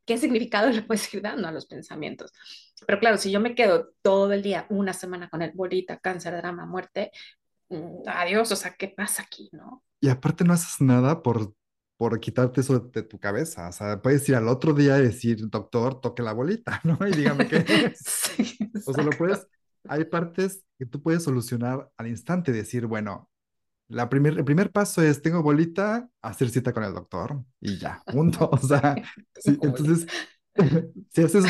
qué 0.05 0.17
significado 0.17 0.69
le 0.69 0.83
puedes 0.83 1.13
ir 1.13 1.21
dando 1.21 1.47
a 1.47 1.51
los 1.51 1.65
pensamientos. 1.65 2.31
Pero 2.85 2.99
claro, 2.99 3.17
si 3.17 3.31
yo 3.31 3.39
me 3.39 3.55
quedo 3.55 3.93
todo 4.01 4.31
el 4.33 4.41
día, 4.41 4.65
una 4.69 4.93
semana 4.93 5.29
con 5.29 5.41
el 5.41 5.51
bolita, 5.51 5.97
cáncer, 5.97 6.35
drama, 6.37 6.65
muerte, 6.65 7.11
mm, 7.69 8.07
adiós, 8.07 8.51
o 8.51 8.55
sea, 8.55 8.75
¿qué 8.75 8.87
pasa 8.87 9.23
aquí, 9.23 9.49
no? 9.51 9.83
Y 9.99 10.09
aparte 10.09 10.43
no 10.43 10.53
haces 10.53 10.81
nada 10.81 11.23
por, 11.23 11.53
por 11.97 12.19
quitarte 12.19 12.61
eso 12.61 12.79
de, 12.79 13.03
tu 13.03 13.19
cabeza, 13.19 13.69
o 13.69 13.71
sea, 13.71 14.01
puedes 14.01 14.27
ir 14.27 14.35
al 14.35 14.47
otro 14.47 14.73
día 14.73 14.97
y 14.97 15.03
decir, 15.03 15.49
doctor, 15.49 16.01
toque 16.01 16.23
la 16.23 16.33
bolita, 16.33 16.81
¿no? 16.83 16.97
Y 17.07 17.11
dígame 17.11 17.47
qué 17.47 17.93
sí, 17.95 18.57
o 18.85 18.93
sea, 18.93 19.03
lo 19.03 19.11
puedes, 19.11 19.47
hay 19.87 20.05
partes 20.05 20.63
que 20.77 20.85
tú 20.85 21.01
puedes 21.01 21.23
solucionar 21.23 21.89
al 21.97 22.07
instante, 22.07 22.51
decir, 22.51 22.85
bueno, 22.85 23.29
la 23.93 24.09
primer, 24.09 24.37
el 24.37 24.45
primer 24.45 24.71
paso 24.71 25.01
es, 25.01 25.21
tengo 25.21 25.43
bolita, 25.43 26.09
hacer 26.21 26.49
cita 26.49 26.73
con 26.73 26.83
el 26.83 26.93
doctor 26.93 27.43
y 27.59 27.77
ya, 27.77 28.01
punto. 28.05 28.49
O 28.51 28.57
sea, 28.57 28.95
entonces, 29.45 30.07
si, 31.09 31.23
haces, 31.23 31.45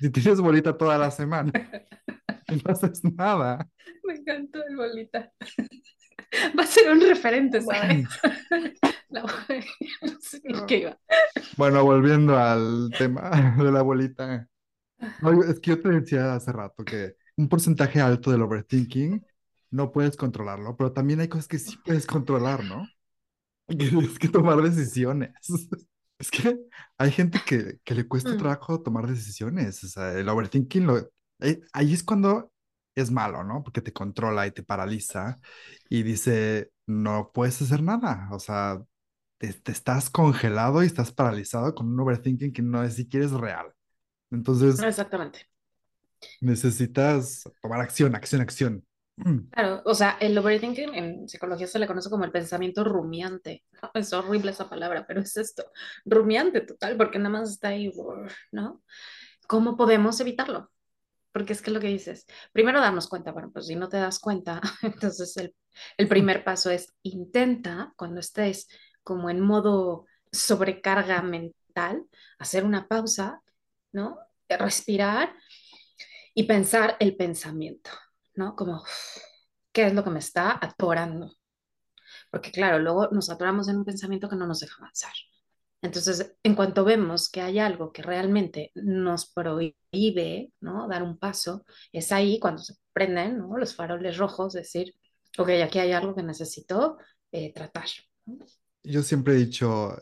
si 0.00 0.10
tienes 0.10 0.40
bolita 0.40 0.76
toda 0.76 0.96
la 0.96 1.10
semana 1.10 1.52
no 2.64 2.72
haces 2.72 3.02
nada. 3.04 3.68
Me 4.04 4.14
encantó 4.14 4.64
el 4.66 4.76
bolita. 4.76 5.32
Va 6.58 6.62
a 6.62 6.66
ser 6.66 6.90
un 6.90 7.00
referente, 7.00 7.60
¿sabes? 7.60 8.08
no 9.08 9.24
sé 10.20 10.42
qué 10.66 10.78
iba. 10.78 10.98
Bueno, 11.56 11.84
volviendo 11.84 12.36
al 12.36 12.90
tema 12.96 13.54
de 13.56 13.70
la 13.70 13.82
bolita. 13.82 14.48
es 15.48 15.60
que 15.60 15.70
yo 15.70 15.80
te 15.80 15.88
decía 15.90 16.34
hace 16.34 16.52
rato 16.52 16.84
que 16.84 17.16
un 17.36 17.48
porcentaje 17.48 18.00
alto 18.00 18.30
del 18.30 18.42
overthinking 18.42 19.24
no 19.70 19.90
puedes 19.90 20.16
controlarlo, 20.16 20.76
pero 20.76 20.92
también 20.92 21.20
hay 21.20 21.28
cosas 21.28 21.48
que 21.48 21.58
sí 21.58 21.76
puedes 21.84 22.06
controlar, 22.06 22.64
¿no? 22.64 22.86
Y 23.68 23.76
tienes 23.76 24.18
que 24.18 24.28
tomar 24.28 24.60
decisiones. 24.62 25.32
Es 26.24 26.30
que 26.30 26.58
hay 26.96 27.10
gente 27.10 27.38
que, 27.44 27.78
que 27.84 27.94
le 27.94 28.08
cuesta 28.08 28.30
mm. 28.30 28.38
trabajo 28.38 28.80
tomar 28.80 29.06
decisiones. 29.06 29.84
O 29.84 29.88
sea, 29.88 30.12
el 30.12 30.26
overthinking, 30.26 30.86
lo, 30.86 31.10
eh, 31.40 31.60
ahí 31.74 31.92
es 31.92 32.02
cuando 32.02 32.50
es 32.94 33.10
malo, 33.10 33.44
¿no? 33.44 33.62
Porque 33.62 33.82
te 33.82 33.92
controla 33.92 34.46
y 34.46 34.50
te 34.50 34.62
paraliza 34.62 35.38
y 35.90 36.02
dice, 36.02 36.70
no 36.86 37.30
puedes 37.34 37.60
hacer 37.60 37.82
nada. 37.82 38.28
O 38.32 38.38
sea, 38.38 38.82
te, 39.36 39.52
te 39.52 39.72
estás 39.72 40.08
congelado 40.08 40.82
y 40.82 40.86
estás 40.86 41.12
paralizado 41.12 41.74
con 41.74 41.88
un 41.88 42.00
overthinking 42.00 42.54
que 42.54 42.62
no 42.62 42.82
es 42.82 42.94
siquiera 42.94 43.26
es 43.26 43.32
real. 43.32 43.74
Entonces, 44.30 44.80
exactamente. 44.80 45.46
Necesitas 46.40 47.44
tomar 47.60 47.82
acción, 47.82 48.14
acción, 48.14 48.40
acción. 48.40 48.84
Mm. 49.16 49.48
Claro, 49.50 49.82
o 49.84 49.94
sea, 49.94 50.16
el 50.20 50.36
overthinking 50.36 50.94
en 50.94 51.28
psicología 51.28 51.66
se 51.66 51.78
le 51.78 51.86
conoce 51.86 52.10
como 52.10 52.24
el 52.24 52.32
pensamiento 52.32 52.82
rumiante. 52.84 53.64
Es 53.94 54.12
horrible 54.12 54.50
esa 54.50 54.68
palabra, 54.68 55.06
pero 55.06 55.20
es 55.20 55.36
esto, 55.36 55.64
rumiante 56.04 56.60
total, 56.62 56.96
porque 56.96 57.18
nada 57.18 57.30
más 57.30 57.50
está 57.50 57.68
ahí, 57.68 57.92
¿no? 58.52 58.82
¿Cómo 59.46 59.76
podemos 59.76 60.20
evitarlo? 60.20 60.70
Porque 61.32 61.52
es 61.52 61.62
que 61.62 61.70
lo 61.70 61.80
que 61.80 61.88
dices, 61.88 62.26
primero 62.52 62.80
darnos 62.80 63.08
cuenta, 63.08 63.32
bueno, 63.32 63.50
pues 63.52 63.66
si 63.66 63.76
no 63.76 63.88
te 63.88 63.98
das 63.98 64.18
cuenta, 64.20 64.60
entonces 64.82 65.36
el, 65.36 65.54
el 65.98 66.08
primer 66.08 66.44
paso 66.44 66.70
es 66.70 66.94
intenta 67.02 67.92
cuando 67.96 68.20
estés 68.20 68.68
como 69.04 69.30
en 69.30 69.40
modo 69.40 70.06
sobrecarga 70.32 71.22
mental, 71.22 72.04
hacer 72.38 72.64
una 72.64 72.88
pausa, 72.88 73.42
¿no? 73.92 74.18
Respirar 74.48 75.34
y 76.34 76.44
pensar 76.44 76.96
el 77.00 77.16
pensamiento. 77.16 77.90
¿No? 78.36 78.56
Como, 78.56 78.82
¿qué 79.72 79.86
es 79.86 79.94
lo 79.94 80.04
que 80.04 80.10
me 80.10 80.18
está 80.20 80.58
atorando? 80.60 81.34
Porque 82.30 82.50
claro, 82.50 82.78
luego 82.78 83.08
nos 83.10 83.30
atoramos 83.30 83.68
en 83.68 83.78
un 83.78 83.84
pensamiento 83.84 84.28
que 84.28 84.36
no 84.36 84.46
nos 84.46 84.60
deja 84.60 84.76
avanzar. 84.78 85.12
Entonces, 85.82 86.34
en 86.42 86.54
cuanto 86.54 86.84
vemos 86.84 87.28
que 87.28 87.42
hay 87.42 87.58
algo 87.58 87.92
que 87.92 88.02
realmente 88.02 88.72
nos 88.74 89.30
prohíbe, 89.30 90.50
¿no? 90.60 90.88
Dar 90.88 91.02
un 91.02 91.18
paso, 91.18 91.66
es 91.92 92.10
ahí 92.10 92.38
cuando 92.40 92.62
se 92.62 92.74
prenden, 92.92 93.38
¿no? 93.38 93.58
Los 93.58 93.74
faroles 93.74 94.16
rojos, 94.16 94.54
decir, 94.54 94.94
ok, 95.36 95.50
aquí 95.62 95.78
hay 95.78 95.92
algo 95.92 96.14
que 96.14 96.22
necesito 96.22 96.96
eh, 97.32 97.52
tratar. 97.52 97.86
Yo 98.82 99.02
siempre 99.02 99.34
he 99.34 99.36
dicho, 99.36 99.94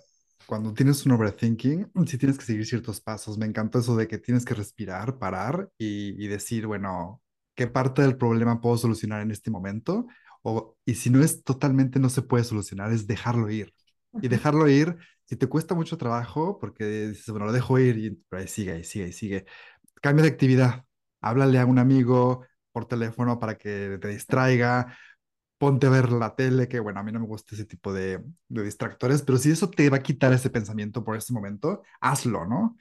cuando 0.46 0.72
tienes 0.72 1.04
un 1.04 1.12
overthinking, 1.12 1.90
sí 2.06 2.16
tienes 2.16 2.38
que 2.38 2.44
seguir 2.44 2.66
ciertos 2.66 3.00
pasos. 3.00 3.36
Me 3.36 3.46
encanta 3.46 3.80
eso 3.80 3.96
de 3.96 4.06
que 4.06 4.18
tienes 4.18 4.44
que 4.44 4.54
respirar, 4.54 5.18
parar 5.18 5.68
y 5.78 6.28
decir, 6.28 6.68
bueno, 6.68 7.21
qué 7.54 7.66
parte 7.66 8.02
del 8.02 8.16
problema 8.16 8.60
puedo 8.60 8.76
solucionar 8.76 9.22
en 9.22 9.30
este 9.30 9.50
momento, 9.50 10.06
o, 10.42 10.76
y 10.84 10.94
si 10.94 11.10
no 11.10 11.22
es 11.22 11.44
totalmente 11.44 11.98
no 12.00 12.08
se 12.08 12.22
puede 12.22 12.44
solucionar, 12.44 12.92
es 12.92 13.06
dejarlo 13.06 13.50
ir. 13.50 13.74
Y 14.20 14.28
dejarlo 14.28 14.68
ir, 14.68 14.96
si 15.24 15.36
te 15.36 15.46
cuesta 15.46 15.74
mucho 15.74 15.96
trabajo, 15.96 16.58
porque 16.58 17.08
dices, 17.08 17.28
bueno, 17.30 17.46
lo 17.46 17.52
dejo 17.52 17.78
ir, 17.78 17.96
y 17.98 18.10
pero 18.28 18.42
ahí 18.42 18.48
sigue, 18.48 18.72
ahí 18.72 18.84
sigue, 18.84 19.06
ahí 19.06 19.12
sigue. 19.12 19.46
Cambia 20.02 20.24
de 20.24 20.30
actividad, 20.30 20.84
háblale 21.20 21.58
a 21.58 21.66
un 21.66 21.78
amigo 21.78 22.44
por 22.72 22.86
teléfono 22.86 23.38
para 23.38 23.56
que 23.56 23.98
te 24.00 24.08
distraiga, 24.08 24.96
ponte 25.58 25.86
a 25.86 25.90
ver 25.90 26.10
la 26.12 26.34
tele, 26.34 26.68
que 26.68 26.80
bueno, 26.80 27.00
a 27.00 27.02
mí 27.04 27.12
no 27.12 27.20
me 27.20 27.26
gusta 27.26 27.54
ese 27.54 27.64
tipo 27.64 27.92
de, 27.92 28.22
de 28.48 28.62
distractores, 28.64 29.22
pero 29.22 29.38
si 29.38 29.50
eso 29.50 29.70
te 29.70 29.88
va 29.90 29.98
a 29.98 30.02
quitar 30.02 30.32
ese 30.32 30.50
pensamiento 30.50 31.04
por 31.04 31.16
ese 31.16 31.32
momento, 31.32 31.82
hazlo, 32.00 32.46
¿no? 32.46 32.76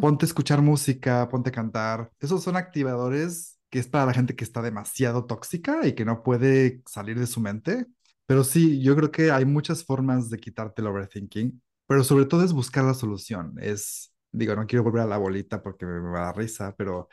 Ponte 0.00 0.26
a 0.26 0.28
escuchar 0.28 0.60
música, 0.62 1.28
ponte 1.28 1.48
a 1.50 1.52
cantar. 1.52 2.12
Esos 2.20 2.42
son 2.42 2.56
activadores 2.56 3.55
que 3.70 3.78
es 3.78 3.88
para 3.88 4.06
la 4.06 4.14
gente 4.14 4.36
que 4.36 4.44
está 4.44 4.62
demasiado 4.62 5.26
tóxica 5.26 5.86
y 5.86 5.94
que 5.94 6.04
no 6.04 6.22
puede 6.22 6.82
salir 6.86 7.18
de 7.18 7.26
su 7.26 7.40
mente. 7.40 7.86
Pero 8.26 8.44
sí, 8.44 8.82
yo 8.82 8.96
creo 8.96 9.10
que 9.10 9.30
hay 9.30 9.44
muchas 9.44 9.84
formas 9.84 10.30
de 10.30 10.38
quitarte 10.38 10.82
el 10.82 10.88
overthinking, 10.88 11.62
pero 11.86 12.02
sobre 12.04 12.26
todo 12.26 12.44
es 12.44 12.52
buscar 12.52 12.84
la 12.84 12.94
solución. 12.94 13.54
Es, 13.60 14.12
digo, 14.32 14.56
no 14.56 14.66
quiero 14.66 14.82
volver 14.82 15.02
a 15.02 15.06
la 15.06 15.18
bolita 15.18 15.62
porque 15.62 15.86
me, 15.86 16.00
va 16.00 16.22
a 16.22 16.24
dar 16.26 16.36
risa, 16.36 16.74
pero 16.76 17.08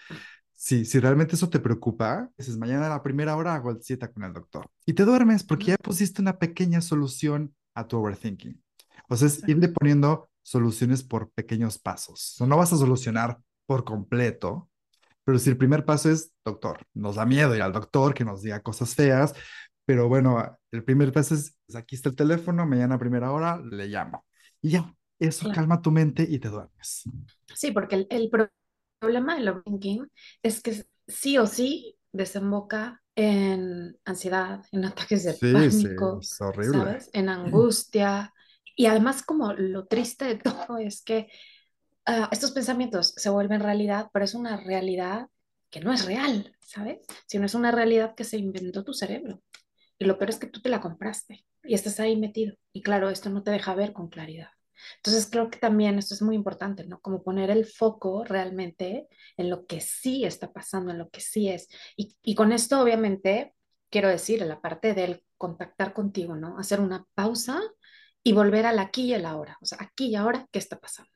sí, 0.54 0.86
si 0.86 1.00
realmente 1.00 1.36
eso 1.36 1.50
te 1.50 1.60
preocupa, 1.60 2.30
dices, 2.38 2.58
mañana 2.58 2.88
a 2.88 2.90
la 2.90 3.04
primera 3.04 3.36
hora 3.36 3.54
hago 3.54 3.72
el 3.72 3.84
cita 3.84 4.12
con 4.12 4.24
el 4.24 4.34
doctor. 4.34 4.68
Y 4.86 4.94
te 4.94 5.06
duermes 5.06 5.44
porque 5.44 5.68
ya 5.68 5.78
pusiste 5.78 6.22
una 6.22 6.40
pequeña 6.40 6.82
solución 6.82 7.56
a 7.76 7.88
tu 7.88 7.98
overthinking. 7.98 8.62
O 9.10 9.16
sea, 9.16 9.28
es 9.28 9.48
irle 9.48 9.70
poniendo 9.70 10.30
soluciones 10.42 11.04
por 11.04 11.32
pequeños 11.32 11.78
pasos. 11.78 12.36
No 12.46 12.58
vas 12.58 12.74
a 12.74 12.78
solucionar 12.78 13.40
por 13.66 13.84
completo, 13.84 14.70
pero 15.24 15.40
si 15.40 15.50
el 15.50 15.58
primer 15.58 15.86
paso 15.86 16.10
es, 16.10 16.34
doctor, 16.44 16.86
nos 16.94 17.16
da 17.16 17.26
miedo 17.26 17.56
ir 17.56 17.62
al 17.62 17.74
doctor 17.74 18.14
que 18.14 18.26
nos 18.26 18.42
diga 18.42 18.62
cosas 18.62 18.94
feas, 18.96 19.34
pero 19.86 20.08
bueno, 20.08 20.58
el 20.72 20.84
primer 20.84 21.12
paso 21.12 21.36
es, 21.36 21.56
pues, 21.66 21.76
aquí 21.76 21.96
está 21.96 22.10
el 22.10 22.16
teléfono, 22.16 22.66
mañana 22.66 22.96
a 22.96 23.00
primera 23.00 23.32
hora 23.32 23.60
le 23.60 23.88
llamo. 23.88 24.26
Y 24.62 24.72
ya, 24.72 24.94
eso 25.20 25.52
calma 25.52 25.82
tu 25.82 25.92
mente 25.92 26.26
y 26.28 26.40
te 26.40 26.50
duermes. 26.50 27.04
Sí, 27.54 27.72
porque 27.72 28.08
el, 28.10 28.30
problema 29.00 29.36
del 29.36 29.50
overthinking 29.50 30.10
es 30.42 30.62
que 30.62 30.86
sí 31.08 31.38
o 31.38 31.46
sí 31.46 31.98
desemboca 32.12 33.02
en 33.16 33.98
ansiedad, 34.06 34.66
en 34.72 34.86
ataques 34.86 35.24
de 35.24 35.54
pánico, 35.54 36.22
¿sabes? 36.22 37.10
En 37.14 37.30
angustia. 37.30 38.34
Y 38.76 38.86
además 38.86 39.24
como 39.24 39.54
lo 39.54 39.86
triste 39.86 40.26
de 40.26 40.36
todo 40.68 40.78
es 40.78 41.04
que 41.04 41.28
Ah, 42.06 42.30
estos 42.32 42.52
pensamientos 42.52 43.14
se 43.16 43.30
vuelven 43.30 43.62
realidad, 43.62 44.10
pero 44.14 44.26
es 44.26 44.34
una 44.34 44.58
realidad 44.58 45.28
que 45.70 45.80
no 45.80 45.94
es 45.94 46.06
real, 46.06 46.56
¿sabes? 46.60 47.00
Sino 47.28 47.46
es 47.46 47.56
una 47.56 47.72
realidad 47.72 48.16
que 48.16 48.24
se 48.24 48.38
inventó 48.38 48.84
tu 48.84 48.94
cerebro. 48.94 49.42
Y 49.98 50.06
lo 50.06 50.18
peor 50.18 50.30
es 50.32 50.40
que 50.40 50.48
tú 50.48 50.62
te 50.62 50.70
la 50.70 50.82
compraste 50.82 51.46
y 51.64 51.74
estás 51.74 52.00
ahí 52.00 52.18
metido. 52.18 52.56
Y 52.74 52.82
claro, 52.82 53.10
esto 53.10 53.30
no 53.30 53.44
te 53.44 53.52
deja 53.52 53.74
ver 53.76 53.94
con 53.94 54.10
claridad. 54.10 54.50
Entonces 54.98 55.30
creo 55.32 55.50
que 55.50 55.60
también 55.60 55.98
esto 55.98 56.14
es 56.14 56.22
muy 56.22 56.36
importante, 56.36 56.86
¿no? 56.86 57.00
Como 57.00 57.24
poner 57.24 57.50
el 57.50 57.66
foco 57.66 58.24
realmente 58.26 59.08
en 59.38 59.50
lo 59.50 59.66
que 59.66 59.80
sí 59.80 60.26
está 60.26 60.52
pasando, 60.52 60.92
en 60.92 60.98
lo 60.98 61.10
que 61.10 61.22
sí 61.22 61.50
es. 61.50 61.70
Y, 61.96 62.18
y 62.22 62.36
con 62.36 62.52
esto 62.52 62.82
obviamente 62.82 63.54
quiero 63.94 64.10
decir, 64.10 64.42
en 64.42 64.50
la 64.50 64.60
parte 64.60 64.96
del 64.96 65.24
contactar 65.38 65.94
contigo, 65.94 66.36
¿no? 66.36 66.58
Hacer 66.58 66.82
una 66.82 67.06
pausa 67.14 67.62
y 68.24 68.34
volver 68.34 68.66
al 68.66 68.80
aquí 68.80 69.04
y 69.04 69.14
al 69.14 69.26
ahora. 69.26 69.58
O 69.62 69.66
sea, 69.66 69.78
aquí 69.82 70.08
y 70.08 70.16
ahora, 70.16 70.48
¿qué 70.52 70.58
está 70.58 70.80
pasando? 70.80 71.13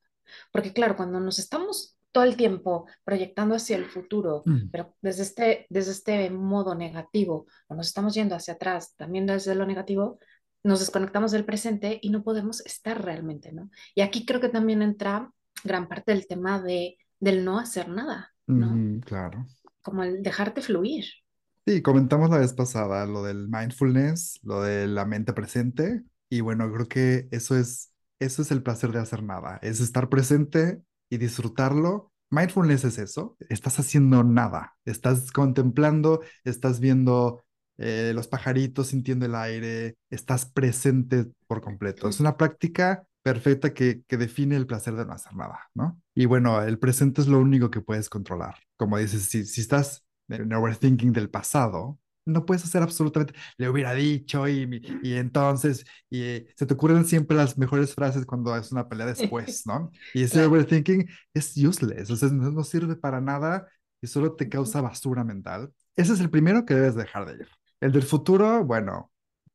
Porque 0.51 0.73
claro, 0.73 0.95
cuando 0.95 1.19
nos 1.19 1.39
estamos 1.39 1.95
todo 2.11 2.23
el 2.23 2.35
tiempo 2.35 2.87
proyectando 3.03 3.55
hacia 3.55 3.77
el 3.77 3.85
futuro, 3.85 4.41
Mm. 4.45 4.69
pero 4.71 4.95
desde 5.01 5.23
este, 5.23 5.67
desde 5.69 5.91
este 5.91 6.29
modo 6.29 6.73
negativo, 6.73 7.45
o 7.67 7.75
nos 7.75 7.87
estamos 7.87 8.13
yendo 8.15 8.35
hacia 8.35 8.55
atrás, 8.55 8.95
también 8.95 9.25
desde 9.25 9.53
lo 9.55 9.65
negativo, 9.65 10.19
nos 10.63 10.79
desconectamos 10.79 11.31
del 11.31 11.45
presente 11.45 11.99
y 12.01 12.09
no 12.09 12.23
podemos 12.23 12.65
estar 12.65 13.03
realmente, 13.03 13.51
¿no? 13.51 13.69
Y 13.93 14.01
aquí 14.01 14.25
creo 14.25 14.41
que 14.41 14.49
también 14.49 14.81
entra 14.81 15.31
gran 15.63 15.87
parte 15.87 16.11
del 16.11 16.27
tema 16.27 16.61
de, 16.61 16.97
del 17.19 17.45
no 17.45 17.59
hacer 17.59 17.87
nada, 17.89 18.33
¿no? 18.47 18.71
Mm, 18.71 18.99
claro. 19.01 19.45
Como 19.81 20.03
el 20.03 20.23
dejarte 20.23 20.61
fluir. 20.61 21.05
Sí, 21.65 21.81
comentamos 21.81 22.29
la 22.29 22.39
vez 22.39 22.53
pasada 22.53 23.05
lo 23.05 23.23
del 23.23 23.47
mindfulness, 23.49 24.39
lo 24.43 24.61
de 24.61 24.87
la 24.87 25.05
mente 25.05 25.33
presente, 25.33 26.03
y 26.29 26.41
bueno, 26.41 26.71
creo 26.73 26.87
que 26.87 27.27
eso 27.31 27.57
es, 27.57 27.91
eso 28.19 28.41
es 28.41 28.51
el 28.51 28.63
placer 28.63 28.91
de 28.91 28.99
hacer 28.99 29.23
nada, 29.23 29.59
es 29.61 29.79
estar 29.79 30.09
presente 30.09 30.81
y 31.09 31.17
disfrutarlo. 31.17 32.11
Mindfulness 32.29 32.83
es 32.83 32.97
eso, 32.97 33.37
estás 33.49 33.79
haciendo 33.79 34.23
nada, 34.23 34.75
estás 34.85 35.31
contemplando, 35.31 36.21
estás 36.43 36.79
viendo 36.79 37.45
eh, 37.77 38.11
los 38.13 38.27
pajaritos, 38.27 38.87
sintiendo 38.87 39.25
el 39.25 39.35
aire, 39.35 39.97
estás 40.09 40.45
presente 40.45 41.27
por 41.47 41.61
completo. 41.61 42.09
Es 42.09 42.19
una 42.19 42.35
práctica 42.35 43.07
perfecta 43.21 43.73
que, 43.73 44.01
que 44.07 44.17
define 44.17 44.55
el 44.55 44.67
placer 44.67 44.95
de 44.95 45.05
no 45.05 45.13
hacer 45.13 45.35
nada, 45.35 45.69
¿no? 45.73 46.01
Y 46.15 46.25
bueno, 46.25 46.61
el 46.61 46.79
presente 46.79 47.21
es 47.21 47.27
lo 47.27 47.39
único 47.39 47.69
que 47.69 47.81
puedes 47.81 48.09
controlar. 48.09 48.55
Como 48.77 48.97
dices, 48.97 49.23
si, 49.23 49.45
si 49.45 49.61
estás 49.61 50.05
en 50.29 50.51
overthinking 50.51 51.13
del 51.13 51.29
pasado, 51.29 51.99
no 52.27 52.45
puedes 52.45 52.63
hacer 52.65 52.81
absolutamente, 52.83 53.33
le 53.57 53.69
hubiera 53.69 53.93
dicho 53.93 54.47
y, 54.47 54.81
y 55.01 55.13
entonces, 55.15 55.85
y 56.09 56.23
eh, 56.23 56.47
se 56.55 56.65
te 56.65 56.73
ocurren 56.75 57.05
siempre 57.05 57.37
las 57.37 57.57
mejores 57.57 57.93
frases 57.95 58.25
cuando 58.25 58.55
es 58.55 58.71
una 58.71 58.87
pelea 58.89 59.05
después, 59.07 59.63
¿no? 59.65 59.91
Y 60.13 60.23
ese 60.23 60.43
Claro. 60.43 60.45
overthinking 60.45 61.07
es 61.33 61.55
useless, 61.57 62.09
o 62.11 62.15
sea, 62.15 62.29
no, 62.29 62.51
no 62.51 62.63
sirve 62.63 62.95
para 62.95 63.21
nada 63.21 63.67
y 64.01 64.07
solo 64.07 64.35
te 64.35 64.49
causa 64.49 64.81
basura 64.81 65.23
mental. 65.23 65.71
Ese 65.95 66.13
es 66.13 66.19
el 66.19 66.29
primero 66.29 66.65
que 66.65 66.75
debes 66.75 66.95
dejar 66.95 67.25
de 67.25 67.33
ir. 67.43 67.47
El 67.79 67.91
del 67.91 68.03
futuro, 68.03 68.63
bueno, 68.65 69.11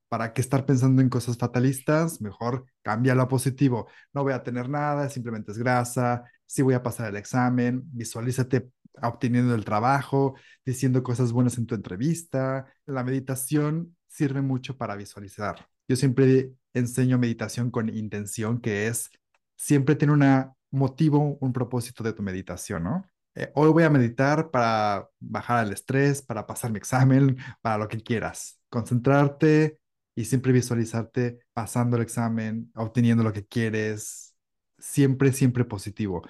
¿para 0.09 0.33
qué 0.33 0.41
estar 0.43 0.67
pensando 0.67 1.03
en 1.03 1.09
cosas 1.09 1.39
fatalistas? 1.39 2.21
Mejor 2.21 2.67
cámbialo 2.83 3.23
a 3.23 3.29
positivo. 3.29 3.89
No 4.13 4.23
voy 4.23 4.33
a 4.33 4.43
tener 4.43 4.69
nada, 4.69 5.09
simplemente 5.09 5.53
es 5.53 5.59
grasa, 5.59 6.25
sí 6.47 6.63
voy 6.63 6.75
a 6.75 6.83
pasar 6.83 7.09
el 7.09 7.17
examen, 7.17 7.83
visualízate 7.93 8.71
obteniendo 9.01 9.55
el 9.55 9.65
trabajo, 9.65 10.35
diciendo 10.65 11.03
cosas 11.03 11.33
buenas 11.33 11.59
en 11.59 11.67
tu 11.67 11.75
entrevista. 11.75 12.67
La 12.87 13.05
meditación 13.05 13.97
sirve 14.09 14.43
mucho 14.43 14.77
para 14.77 14.97
visualizar. 14.97 15.69
Yo 15.89 15.97
siempre 15.97 16.53
enseño 16.75 17.19
meditación 17.19 17.71
con 17.71 17.89
intención, 17.89 18.61
que 18.61 18.87
es 18.89 19.11
siempre 19.57 19.95
tener 19.97 20.15
un 20.15 20.53
motivo, 20.71 21.39
un 21.41 21.53
propósito 21.53 22.03
de 22.03 22.13
tu 22.13 22.23
meditación, 22.23 22.85
¿no? 22.85 23.07
Eh, 23.35 23.51
hoy 23.55 23.71
voy 23.71 23.85
a 23.85 23.91
meditar 23.91 24.51
para 24.51 25.09
bajar 25.19 25.67
el 25.67 25.73
estrés, 25.73 26.21
para 26.23 26.47
pasar 26.47 26.71
mi 26.71 26.79
examen, 26.79 27.37
para 27.63 27.79
lo 27.79 27.89
que 27.89 28.03
quieras. 28.03 28.61
Concentrarte 28.69 29.79
y 30.15 30.25
siempre 30.27 30.53
visualizarte 30.53 31.39
pasando 31.55 31.97
el 31.97 32.03
examen, 32.03 32.71
obteniendo 32.75 33.25
lo 33.25 33.33
que 33.33 33.47
quieres, 33.47 34.37
siempre, 34.79 35.33
siempre 35.33 35.65
positivo. 35.65 36.23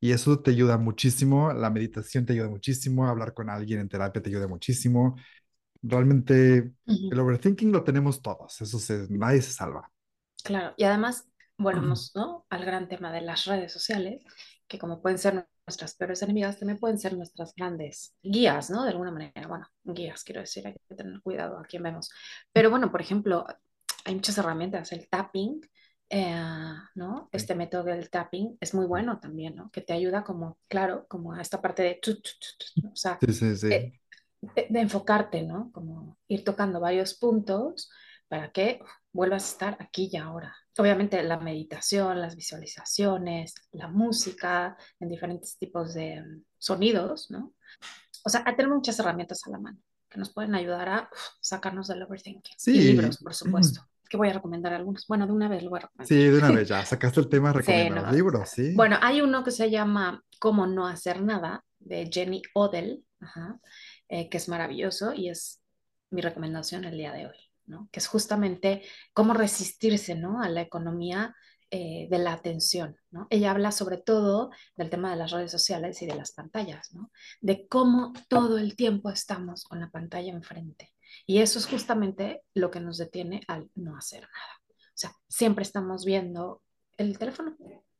Y 0.00 0.12
eso 0.12 0.40
te 0.40 0.52
ayuda 0.52 0.78
muchísimo, 0.78 1.52
la 1.52 1.70
meditación 1.70 2.24
te 2.26 2.32
ayuda 2.34 2.48
muchísimo, 2.48 3.06
hablar 3.08 3.34
con 3.34 3.50
alguien 3.50 3.80
en 3.80 3.88
terapia 3.88 4.22
te 4.22 4.30
ayuda 4.30 4.48
muchísimo. 4.48 5.16
Realmente 5.82 6.72
Ujú. 6.86 7.08
el 7.10 7.20
overthinking 7.20 7.72
lo 7.72 7.84
tenemos 7.84 8.22
todos, 8.22 8.60
eso 8.62 8.78
se, 8.80 9.06
nadie 9.10 9.42
se 9.42 9.52
salva. 9.52 9.90
Claro, 10.44 10.74
y 10.76 10.84
además 10.84 11.28
volvemos, 11.58 12.12
¿no? 12.14 12.46
al 12.50 12.64
gran 12.64 12.88
tema 12.88 13.12
de 13.12 13.20
las 13.20 13.44
redes 13.44 13.72
sociales, 13.72 14.22
que 14.66 14.78
como 14.78 15.02
pueden 15.02 15.18
ser 15.18 15.46
nuestras 15.66 15.94
peores 15.96 16.22
enemigas, 16.22 16.58
también 16.58 16.78
pueden 16.78 16.98
ser 16.98 17.16
nuestras 17.16 17.54
grandes 17.54 18.14
guías, 18.22 18.70
¿no? 18.70 18.84
De 18.84 18.90
alguna 18.90 19.10
manera, 19.10 19.46
bueno, 19.48 19.66
guías, 19.84 20.24
quiero 20.24 20.40
decir, 20.40 20.66
hay 20.66 20.74
que 20.88 20.94
tener 20.94 21.20
cuidado 21.20 21.58
a 21.58 21.64
quién 21.64 21.82
vemos. 21.82 22.10
Pero 22.52 22.70
bueno, 22.70 22.90
por 22.90 23.00
ejemplo, 23.02 23.44
hay 24.04 24.14
muchas 24.14 24.38
herramientas, 24.38 24.92
el 24.92 25.08
tapping, 25.08 25.60
eh, 26.10 26.34
¿no? 26.94 27.28
Sí, 27.30 27.36
Este 27.36 27.54
método 27.54 27.84
del 27.84 28.10
tapping 28.10 28.56
es 28.60 28.74
muy 28.74 28.86
bueno 28.86 29.18
también, 29.20 29.56
¿no? 29.56 29.70
Que 29.70 29.80
te 29.80 29.92
ayuda 29.92 30.24
como, 30.24 30.58
claro, 30.68 31.06
como 31.08 31.32
a 31.32 31.40
esta 31.40 31.60
parte 31.60 31.82
de, 31.82 32.00
o 32.90 32.96
sea, 32.96 33.18
sí, 33.20 33.32
sí. 33.32 33.56
sí. 33.56 33.66
eh, 33.72 34.00
de, 34.40 34.66
de 34.70 34.80
enfocarte, 34.80 35.42
¿no? 35.42 35.70
Como 35.72 36.18
ir 36.28 36.44
tocando 36.44 36.80
varios 36.80 37.14
puntos 37.14 37.90
para 38.28 38.52
que 38.52 38.78
uf, 38.82 38.88
vuelvas 39.12 39.44
a 39.44 39.52
estar 39.52 39.76
aquí 39.80 40.08
y 40.12 40.16
ahora. 40.16 40.54
Obviamente 40.76 41.22
la 41.22 41.40
meditación, 41.40 42.20
las 42.20 42.36
visualizaciones, 42.36 43.54
la 43.72 43.88
música 43.88 44.76
en 45.00 45.08
diferentes 45.08 45.58
tipos 45.58 45.94
de 45.94 46.22
um, 46.22 46.44
sonidos, 46.56 47.30
¿no? 47.30 47.54
O 48.24 48.28
sea, 48.30 48.44
tener 48.44 48.68
muchas 48.68 48.98
herramientas 48.98 49.46
a 49.46 49.50
la 49.50 49.58
mano 49.58 49.78
que 50.08 50.18
nos 50.18 50.32
pueden 50.32 50.54
ayudar 50.54 50.88
a 50.88 51.10
uf, 51.12 51.20
sacarnos 51.40 51.88
del 51.88 52.02
overthinking. 52.02 52.56
Y 52.66 52.80
libros, 52.80 53.18
por 53.18 53.34
supuesto. 53.34 53.82
Que 54.08 54.16
voy 54.16 54.28
a 54.28 54.32
recomendar 54.34 54.72
algunos. 54.72 55.06
Bueno, 55.06 55.26
de 55.26 55.32
una 55.32 55.48
vez 55.48 55.62
lo 55.62 55.70
voy 55.70 55.80
a 55.80 55.90
sí, 56.04 56.14
recomendar. 56.16 56.32
de 56.32 56.38
una 56.38 56.50
vez 56.50 56.68
ya 56.68 56.84
sacaste 56.84 57.20
el 57.20 57.28
tema, 57.28 57.52
Sí, 57.52 57.58
recomienda 57.58 57.96
los 57.96 58.06
no. 58.06 58.12
libros, 58.12 58.48
sí. 58.50 58.74
Bueno, 58.74 58.96
hay 59.00 59.20
uno 59.20 59.44
que 59.44 59.50
se 59.50 59.70
llama 59.70 60.22
Cómo 60.38 60.66
no 60.66 60.86
hacer 60.86 61.22
nada, 61.22 61.64
de 61.78 62.08
Jenny 62.12 62.42
Odell, 62.54 63.04
ajá, 63.20 63.58
eh, 64.08 64.28
que 64.28 64.36
es 64.38 64.48
maravilloso 64.48 65.12
y 65.14 65.28
es 65.28 65.62
mi 66.10 66.20
recomendación 66.22 66.84
el 66.84 66.96
día 66.96 67.12
de 67.12 67.26
hoy, 67.26 67.36
¿no? 67.66 67.88
Que 67.92 68.00
es 68.00 68.06
justamente 68.08 68.82
cómo 69.12 69.34
resistirse, 69.34 70.14
¿no? 70.14 70.42
A 70.42 70.48
la 70.48 70.62
economía 70.62 71.34
eh, 71.70 72.08
de 72.10 72.18
la 72.18 72.32
atención, 72.32 72.96
¿no? 73.10 73.26
Ella 73.30 73.50
habla 73.50 73.72
sobre 73.72 73.98
todo 73.98 74.50
del 74.76 74.88
tema 74.90 75.10
de 75.10 75.16
las 75.16 75.30
redes 75.32 75.50
sociales 75.50 76.00
y 76.02 76.06
de 76.06 76.14
las 76.14 76.32
pantallas, 76.32 76.92
¿no? 76.94 77.10
De 77.42 77.68
cómo 77.68 78.12
todo 78.28 78.58
el 78.58 78.74
tiempo 78.74 79.10
estamos 79.10 79.64
con 79.64 79.80
la 79.80 79.90
pantalla 79.90 80.32
enfrente. 80.32 80.92
Y 81.26 81.38
eso 81.38 81.58
es 81.58 81.66
justamente 81.66 82.42
lo 82.54 82.70
que 82.70 82.80
nos 82.80 82.98
detiene 82.98 83.42
al 83.48 83.70
no 83.74 83.96
hacer 83.96 84.22
nada. 84.22 84.60
O 84.70 85.00
sea, 85.00 85.12
siempre 85.28 85.62
estamos 85.62 86.04
viendo 86.04 86.62
el 86.96 87.18
teléfono 87.18 87.56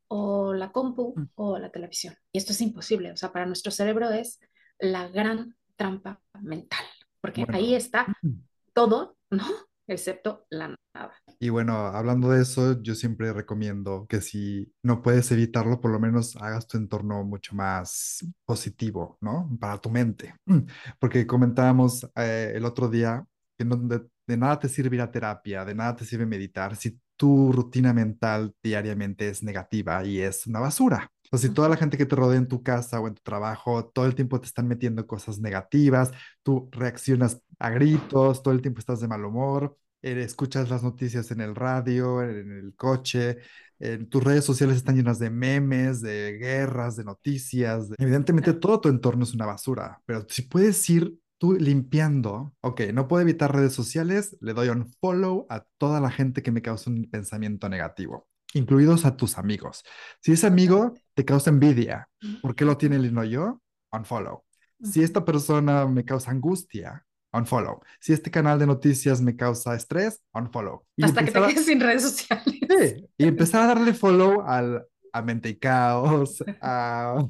o 0.09 0.53
la 0.55 0.73
compu 0.73 1.15
Mm, 1.17 1.29
o 1.35 1.59
la 1.59 1.71
televisión. 1.71 2.15
Y 2.33 2.39
esto 2.39 2.53
es 2.53 2.61
imposible. 2.61 3.13
O 3.13 3.17
sea, 3.17 3.33
para 3.33 3.47
nuestro 3.47 3.71
cerebro 3.71 4.11
es 4.11 4.41
la 4.79 5.09
gran 5.09 5.57
trampa 5.77 6.21
mental, 6.41 6.85
porque 7.21 7.47
ahí 7.53 7.75
está 7.75 8.07
mm. 8.23 8.41
todo, 8.73 9.17
¿no? 9.31 9.45
Excepto 9.89 10.47
la 10.51 10.69
nada. 10.95 11.13
y 11.41 11.51
bueno, 11.51 11.77
hablando 11.87 12.31
de 12.31 12.43
eso, 12.43 12.83
yo 12.83 12.95
siempre 12.97 13.33
recomiendo 13.33 14.07
que 14.09 14.21
si 14.21 14.73
no 14.83 15.03
puedes 15.03 15.31
evitarlo, 15.31 15.81
por 15.81 15.93
lo 15.93 16.01
menos 16.01 16.35
hagas 16.37 16.67
tu 16.67 16.77
entorno 16.79 17.23
mucho 17.25 17.55
más 17.55 18.27
positivo, 18.45 19.19
¿no? 19.21 19.49
Para 19.61 19.79
tu 19.81 19.89
mente. 19.91 20.35
Porque 20.99 21.27
comentábamos 21.27 22.05
eh, 22.17 22.53
el 22.57 22.65
otro 22.65 22.89
día 22.89 23.25
que 23.57 23.65
no- 23.65 23.77
de, 23.77 24.03
de 24.27 24.37
nada 24.37 24.59
te 24.59 24.69
sirve 24.69 24.97
ir 24.97 25.03
a 25.03 25.11
terapia, 25.13 25.65
de 25.65 25.75
nada 25.75 25.95
te 25.97 26.05
sirve 26.05 26.27
meditar 26.27 26.75
si 26.77 26.99
tu 27.19 27.53
rutina 27.53 27.93
mental 27.93 28.55
diariamente 28.63 29.29
es 29.29 29.43
negativa 29.43 30.05
y 30.07 30.21
es 30.21 30.47
una 30.47 30.61
basura. 30.61 31.11
O 31.31 31.37
si 31.39 31.51
toda 31.51 31.69
la 31.69 31.77
gente 31.77 31.99
que 31.99 32.07
te 32.07 32.17
rodea 32.17 32.39
en 32.39 32.49
tu 32.49 32.63
casa 32.63 33.01
o 33.01 33.09
en 33.09 33.15
tu 33.15 33.23
trabajo 33.23 33.85
todo 33.87 34.07
el 34.07 34.15
tiempo 34.15 34.41
te 34.41 34.47
están 34.47 34.69
metiendo 34.69 35.07
cosas 35.07 35.39
negativas, 35.41 36.11
tú 36.43 36.71
reaccionas 36.73 37.43
a 37.59 37.71
gritos, 37.71 38.43
todo 38.43 38.55
el 38.55 38.63
tiempo 38.63 38.81
estás 38.81 39.01
de 39.01 39.09
mal 39.09 39.25
humor, 39.25 39.77
eh, 40.03 40.23
escuchas 40.23 40.71
las 40.71 40.83
noticias 40.83 41.31
en 41.31 41.43
el 41.43 41.55
radio, 41.55 42.23
en 42.23 42.51
el 42.59 42.75
coche, 42.77 43.39
en 43.81 44.09
tus 44.09 44.25
redes 44.25 44.45
sociales 44.45 44.77
están 44.77 44.97
llenas 44.97 45.19
de 45.19 45.31
memes, 45.31 46.01
de 46.01 46.39
guerras, 46.41 46.97
de 46.97 47.05
noticias. 47.05 47.89
de- 47.91 47.97
Evidentemente 47.99 48.55
todo 48.55 48.81
tu 48.81 48.89
entorno 48.89 49.25
es 49.25 49.35
una 49.35 49.47
basura, 49.47 50.01
pero 50.07 50.25
si 50.29 50.43
puedes 50.43 50.89
ir 50.91 51.15
tú 51.39 51.55
limpiando, 51.55 52.55
ok, 52.61 52.83
no 52.93 53.09
puedo 53.09 53.23
evitar 53.23 53.55
redes 53.55 53.73
sociales, 53.73 54.37
le 54.41 54.55
doy 54.55 54.69
un 54.69 54.93
follow 55.01 55.47
a 55.49 55.65
toda 55.79 56.01
la 56.01 56.11
gente 56.11 56.43
que 56.43 56.51
me 56.51 56.63
causa 56.63 56.91
un 56.91 57.09
pensamiento 57.11 57.69
negativo, 57.69 58.29
incluidos 58.55 59.05
a 59.05 59.17
tus 59.17 59.39
amigos. 59.39 59.85
Si 60.21 60.33
ese 60.33 60.47
amigo 60.47 60.95
te 61.15 61.25
causa 61.25 61.51
envidia, 61.51 62.09
¿por 62.43 62.55
qué 62.55 62.65
lo 62.65 62.77
tiene 62.77 62.97
él 62.97 63.07
y 63.07 63.13
no 63.13 63.25
yo? 63.25 63.63
Unfollow. 63.93 64.45
Si 64.83 65.03
esta 65.03 65.25
persona 65.25 65.87
me 65.87 66.05
causa 66.05 66.31
angustia, 66.31 67.05
unfollow. 67.33 67.81
Si 68.01 68.13
este 68.13 68.31
canal 68.31 68.59
de 68.59 68.67
noticias 68.67 69.21
me 69.21 69.37
causa 69.37 69.75
estrés, 69.75 70.23
unfollow. 70.33 70.85
Y 70.97 71.05
Hasta 71.05 71.25
que 71.25 71.31
te 71.31 71.39
a, 71.39 71.47
quedes 71.47 71.67
sin 71.67 71.81
redes 71.81 72.03
sociales. 72.03 72.45
sí, 72.47 73.09
y 73.17 73.25
empezar 73.25 73.63
a 73.63 73.67
darle 73.75 73.95
follow 73.95 74.43
al, 74.43 74.87
a 75.19 75.23
Mente 75.23 75.51
y 75.51 75.57
Caos, 75.57 76.43
a, 76.61 77.25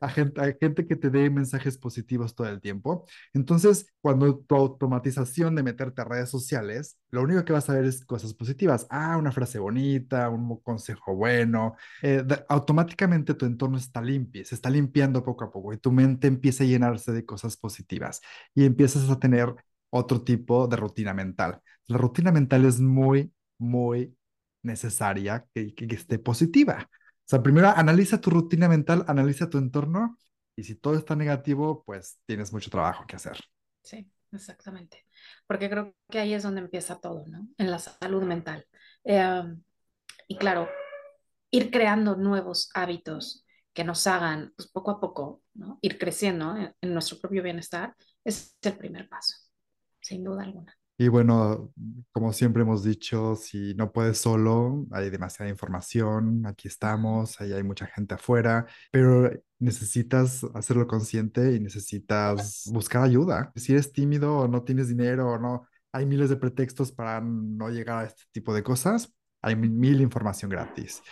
a, 0.00 0.08
gente, 0.08 0.40
a 0.40 0.54
gente 0.58 0.86
que 0.86 0.96
te 0.96 1.10
dé 1.10 1.30
mensajes 1.30 1.78
positivos 1.78 2.34
todo 2.34 2.48
el 2.48 2.60
tiempo. 2.60 3.06
Entonces, 3.34 3.86
cuando 4.00 4.38
tu 4.38 4.54
automatización 4.54 5.54
de 5.54 5.62
meterte 5.62 6.02
a 6.02 6.04
redes 6.04 6.30
sociales, 6.30 6.98
lo 7.10 7.22
único 7.22 7.44
que 7.44 7.52
vas 7.52 7.68
a 7.68 7.74
ver 7.74 7.84
es 7.84 8.04
cosas 8.04 8.34
positivas. 8.34 8.86
Ah, 8.90 9.16
una 9.16 9.32
frase 9.32 9.58
bonita, 9.58 10.28
un 10.28 10.60
consejo 10.62 11.14
bueno. 11.14 11.74
Eh, 12.02 12.24
automáticamente 12.48 13.34
tu 13.34 13.46
entorno 13.46 13.78
está 13.78 14.00
limpio, 14.00 14.44
se 14.44 14.54
está 14.54 14.70
limpiando 14.70 15.22
poco 15.24 15.44
a 15.44 15.50
poco 15.50 15.72
y 15.72 15.78
tu 15.78 15.92
mente 15.92 16.26
empieza 16.28 16.64
a 16.64 16.66
llenarse 16.66 17.12
de 17.12 17.24
cosas 17.24 17.56
positivas 17.56 18.20
y 18.54 18.64
empiezas 18.64 19.08
a 19.10 19.18
tener 19.18 19.54
otro 19.90 20.22
tipo 20.22 20.68
de 20.68 20.76
rutina 20.76 21.14
mental. 21.14 21.60
La 21.86 21.98
rutina 21.98 22.32
mental 22.32 22.64
es 22.64 22.80
muy, 22.80 23.32
muy 23.58 24.16
necesaria 24.62 25.46
que, 25.54 25.74
que, 25.74 25.86
esté 25.94 26.18
positiva. 26.18 26.88
Sea, 27.30 27.44
primero 27.44 27.68
analiza 27.68 28.20
tu 28.20 28.28
rutina 28.28 28.68
mental, 28.68 29.04
analiza 29.06 29.48
tu 29.48 29.56
entorno 29.58 30.18
y 30.56 30.64
si 30.64 30.74
todo 30.74 30.96
está 30.96 31.14
negativo, 31.14 31.84
pues 31.84 32.18
tienes 32.26 32.52
mucho 32.52 32.70
trabajo 32.70 33.06
que 33.06 33.14
hacer. 33.14 33.38
Sí, 33.82 34.10
exactamente. 34.32 35.06
Porque 35.46 35.70
creo 35.70 35.94
que 36.10 36.18
ahí 36.18 36.34
es 36.34 36.42
donde 36.42 36.60
empieza 36.60 36.98
todo, 36.98 37.24
¿no? 37.28 37.46
En 37.56 37.70
la 37.70 37.78
salud 37.78 38.24
mental. 38.24 38.66
Eh, 39.04 39.44
y 40.26 40.38
claro, 40.38 40.68
ir 41.52 41.70
creando 41.70 42.16
nuevos 42.16 42.68
hábitos 42.74 43.46
que 43.72 43.84
nos 43.84 44.08
hagan, 44.08 44.52
pues 44.56 44.68
poco 44.68 44.90
a 44.90 45.00
poco, 45.00 45.42
¿no? 45.54 45.78
Ir 45.82 45.98
creciendo 46.00 46.56
en, 46.56 46.74
en 46.80 46.92
nuestro 46.92 47.20
propio 47.20 47.44
bienestar 47.44 47.94
es 48.24 48.56
el 48.62 48.76
primer 48.76 49.08
paso, 49.08 49.36
sin 50.00 50.24
duda 50.24 50.42
alguna. 50.42 50.76
Y 51.00 51.08
bueno, 51.08 51.72
como 52.12 52.30
siempre 52.34 52.60
hemos 52.60 52.84
dicho, 52.84 53.34
si 53.34 53.72
no 53.74 53.90
puedes 53.90 54.18
solo, 54.18 54.86
hay 54.90 55.08
demasiada 55.08 55.50
información, 55.50 56.44
aquí 56.44 56.68
estamos, 56.68 57.40
ahí 57.40 57.54
hay 57.54 57.62
mucha 57.62 57.86
gente 57.86 58.16
afuera, 58.16 58.66
pero 58.90 59.30
necesitas 59.58 60.44
hacerlo 60.52 60.86
consciente 60.86 61.54
y 61.54 61.60
necesitas 61.60 62.68
buscar 62.70 63.02
ayuda. 63.02 63.50
Si 63.56 63.72
eres 63.72 63.94
tímido 63.94 64.40
o 64.40 64.46
no 64.46 64.62
tienes 64.62 64.88
dinero 64.88 65.30
o 65.30 65.38
no, 65.38 65.66
hay 65.90 66.04
miles 66.04 66.28
de 66.28 66.36
pretextos 66.36 66.92
para 66.92 67.22
no 67.22 67.70
llegar 67.70 68.04
a 68.04 68.06
este 68.06 68.24
tipo 68.30 68.52
de 68.52 68.62
cosas, 68.62 69.10
hay 69.40 69.56
mil 69.56 70.02
información 70.02 70.50
gratis. 70.50 71.02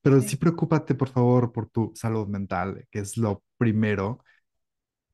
Pero 0.00 0.22
sí 0.22 0.36
preocúpate, 0.36 0.94
por 0.94 1.10
favor, 1.10 1.52
por 1.52 1.68
tu 1.68 1.92
salud 1.94 2.28
mental, 2.28 2.86
que 2.90 3.00
es 3.00 3.18
lo 3.18 3.42
primero 3.58 4.24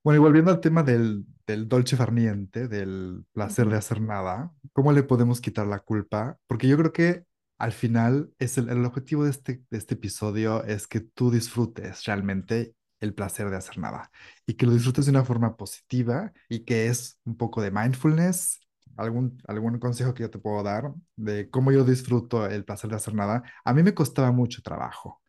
bueno, 0.02 0.16
y 0.16 0.20
volviendo 0.20 0.50
al 0.50 0.60
tema 0.60 0.82
del, 0.82 1.26
del 1.46 1.68
dolce 1.68 1.96
farniente, 1.96 2.68
del 2.68 3.24
placer 3.32 3.68
de 3.68 3.76
hacer 3.76 4.00
nada, 4.00 4.52
¿cómo 4.72 4.92
le 4.92 5.02
podemos 5.02 5.40
quitar 5.40 5.66
la 5.66 5.80
culpa? 5.80 6.38
Porque 6.46 6.68
yo 6.68 6.76
creo 6.78 6.92
que 6.92 7.24
al 7.58 7.72
final 7.72 8.32
es 8.38 8.56
el, 8.58 8.70
el 8.70 8.84
objetivo 8.84 9.24
de 9.24 9.30
este, 9.30 9.62
de 9.70 9.78
este 9.78 9.94
episodio 9.94 10.64
es 10.64 10.86
que 10.86 11.00
tú 11.00 11.30
disfrutes 11.30 12.04
realmente 12.04 12.74
el 13.00 13.14
placer 13.14 13.50
de 13.50 13.56
hacer 13.56 13.78
nada 13.78 14.10
y 14.46 14.54
que 14.54 14.66
lo 14.66 14.72
disfrutes 14.72 15.04
de 15.06 15.10
una 15.10 15.24
forma 15.24 15.56
positiva 15.56 16.32
y 16.48 16.60
que 16.64 16.86
es 16.86 17.18
un 17.24 17.36
poco 17.36 17.60
de 17.62 17.70
mindfulness. 17.70 18.60
¿Algún, 18.96 19.38
algún 19.46 19.78
consejo 19.78 20.12
que 20.12 20.22
yo 20.24 20.30
te 20.30 20.38
puedo 20.38 20.62
dar 20.62 20.92
de 21.16 21.48
cómo 21.48 21.72
yo 21.72 21.84
disfruto 21.84 22.46
el 22.46 22.64
placer 22.64 22.90
de 22.90 22.96
hacer 22.96 23.14
nada? 23.14 23.42
A 23.64 23.72
mí 23.72 23.82
me 23.82 23.94
costaba 23.94 24.30
mucho 24.32 24.62
trabajo 24.62 25.22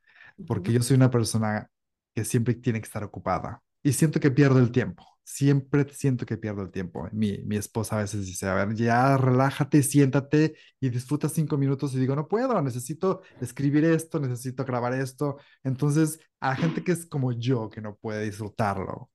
porque 0.48 0.74
yo 0.74 0.82
soy 0.82 0.96
una 0.98 1.10
persona 1.12 1.70
que 2.16 2.26
siempre 2.26 2.56
tiene 2.56 2.82
que 2.82 2.86
estar 2.86 3.04
ocupada 3.04 3.62
y 3.84 3.94
siento 3.94 4.20
que 4.20 4.32
pierdo 4.32 4.60
el 4.60 4.72
tiempo. 4.72 5.06
Siempre 5.24 5.88
siento 5.94 6.26
que 6.26 6.38
pierdo 6.38 6.64
el 6.64 6.72
tiempo. 6.72 7.08
Mi, 7.14 7.40
mi 7.44 7.56
esposa 7.56 7.98
a 7.98 8.02
veces 8.02 8.26
dice, 8.26 8.48
a 8.48 8.54
ver, 8.54 8.76
ya 8.76 9.18
relájate, 9.18 9.84
siéntate 9.84 10.56
y 10.80 10.90
disfruta 10.90 11.30
cinco 11.30 11.58
minutos 11.58 11.94
y 11.94 12.00
digo, 12.00 12.16
no 12.16 12.28
puedo, 12.28 12.62
necesito 12.62 13.22
escribir 13.40 13.86
esto, 13.86 14.20
necesito 14.20 14.66
grabar 14.66 14.94
esto. 14.94 15.38
Entonces, 15.64 16.20
a 16.40 16.50
la 16.50 16.56
gente 16.56 16.84
que 16.84 16.92
es 16.92 17.06
como 17.06 17.32
yo, 17.32 17.70
que 17.70 17.82
no 17.82 17.96
puede 17.96 18.26
disfrutarlo, 18.26 19.10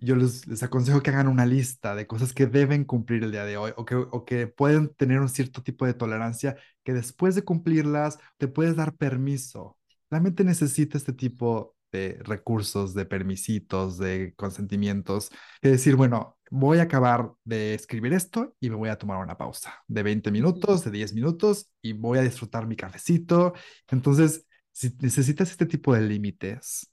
yo 0.00 0.16
les, 0.16 0.46
les, 0.46 0.62
aconsejo 0.62 1.02
que 1.02 1.10
hagan 1.10 1.28
una 1.28 1.46
lista 1.46 1.94
de 1.94 2.06
cosas 2.06 2.32
que 2.32 2.46
deben 2.46 2.84
cumplir 2.84 3.22
el 3.24 3.32
día 3.32 3.44
de 3.44 3.56
hoy 3.56 3.72
o 3.76 3.84
que, 3.84 3.94
o 3.94 4.24
que 4.24 4.46
pueden 4.46 4.92
tener 4.94 5.20
un 5.20 5.28
cierto 5.28 5.62
tipo 5.62 5.86
de 5.86 5.94
tolerancia 5.94 6.56
que 6.84 6.92
después 6.92 7.34
de 7.34 7.44
cumplirlas 7.44 8.18
te 8.38 8.48
puedes 8.48 8.76
dar 8.76 8.96
permiso. 8.96 9.78
La 10.10 10.20
mente 10.20 10.44
necesita 10.44 10.98
este 10.98 11.12
tipo 11.12 11.76
de 11.92 12.18
recursos, 12.24 12.94
de 12.94 13.04
permisitos, 13.04 13.98
de 13.98 14.34
consentimientos, 14.34 15.30
que 15.60 15.68
decir, 15.68 15.94
bueno, 15.94 16.38
voy 16.50 16.78
a 16.78 16.82
acabar 16.82 17.32
de 17.44 17.74
escribir 17.74 18.12
esto 18.12 18.54
y 18.60 18.70
me 18.70 18.76
voy 18.76 18.88
a 18.88 18.98
tomar 18.98 19.18
una 19.18 19.36
pausa 19.36 19.82
de 19.86 20.02
20 20.02 20.30
minutos, 20.30 20.84
de 20.84 20.90
10 20.90 21.14
minutos 21.14 21.70
y 21.82 21.92
voy 21.92 22.18
a 22.18 22.22
disfrutar 22.22 22.66
mi 22.66 22.76
cafecito. 22.76 23.52
Entonces, 23.90 24.46
si 24.72 24.94
necesitas 25.00 25.50
este 25.50 25.66
tipo 25.66 25.94
de 25.94 26.00
límites, 26.02 26.90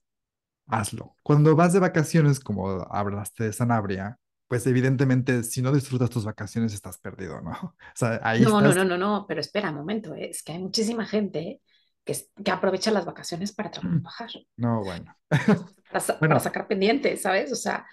hazlo. 0.67 1.15
Cuando 1.23 1.55
vas 1.55 1.73
de 1.73 1.79
vacaciones, 1.79 2.39
como 2.39 2.85
hablaste 2.91 3.45
de 3.45 3.53
Sanabria, 3.53 4.17
pues 4.47 4.65
evidentemente 4.65 5.43
si 5.43 5.61
no 5.61 5.71
disfrutas 5.71 6.09
tus 6.09 6.25
vacaciones 6.25 6.73
estás 6.73 6.97
perdido, 6.97 7.41
¿no? 7.41 7.51
O 7.79 7.95
sea, 7.95 8.19
ahí 8.23 8.41
no, 8.41 8.59
estás... 8.59 8.75
no, 8.75 8.83
no, 8.83 8.97
no, 8.97 8.97
no, 8.97 9.25
pero 9.27 9.41
espera 9.41 9.69
un 9.69 9.75
momento, 9.75 10.13
¿eh? 10.15 10.29
es 10.29 10.43
que 10.43 10.53
hay 10.53 10.59
muchísima 10.59 11.05
gente 11.05 11.61
que, 12.43 12.51
aprovecha 12.51 12.91
las 12.91 13.05
vacaciones 13.05 13.51
para 13.51 13.69
mm. 13.69 13.71
trabajar. 13.71 14.29
No, 14.57 14.83
bueno. 14.83 15.15
Para, 16.19 16.39
sacar 16.39 16.67
pendientes, 16.67 17.23
¿sabes? 17.23 17.51
O 17.51 17.55
sea... 17.55 17.85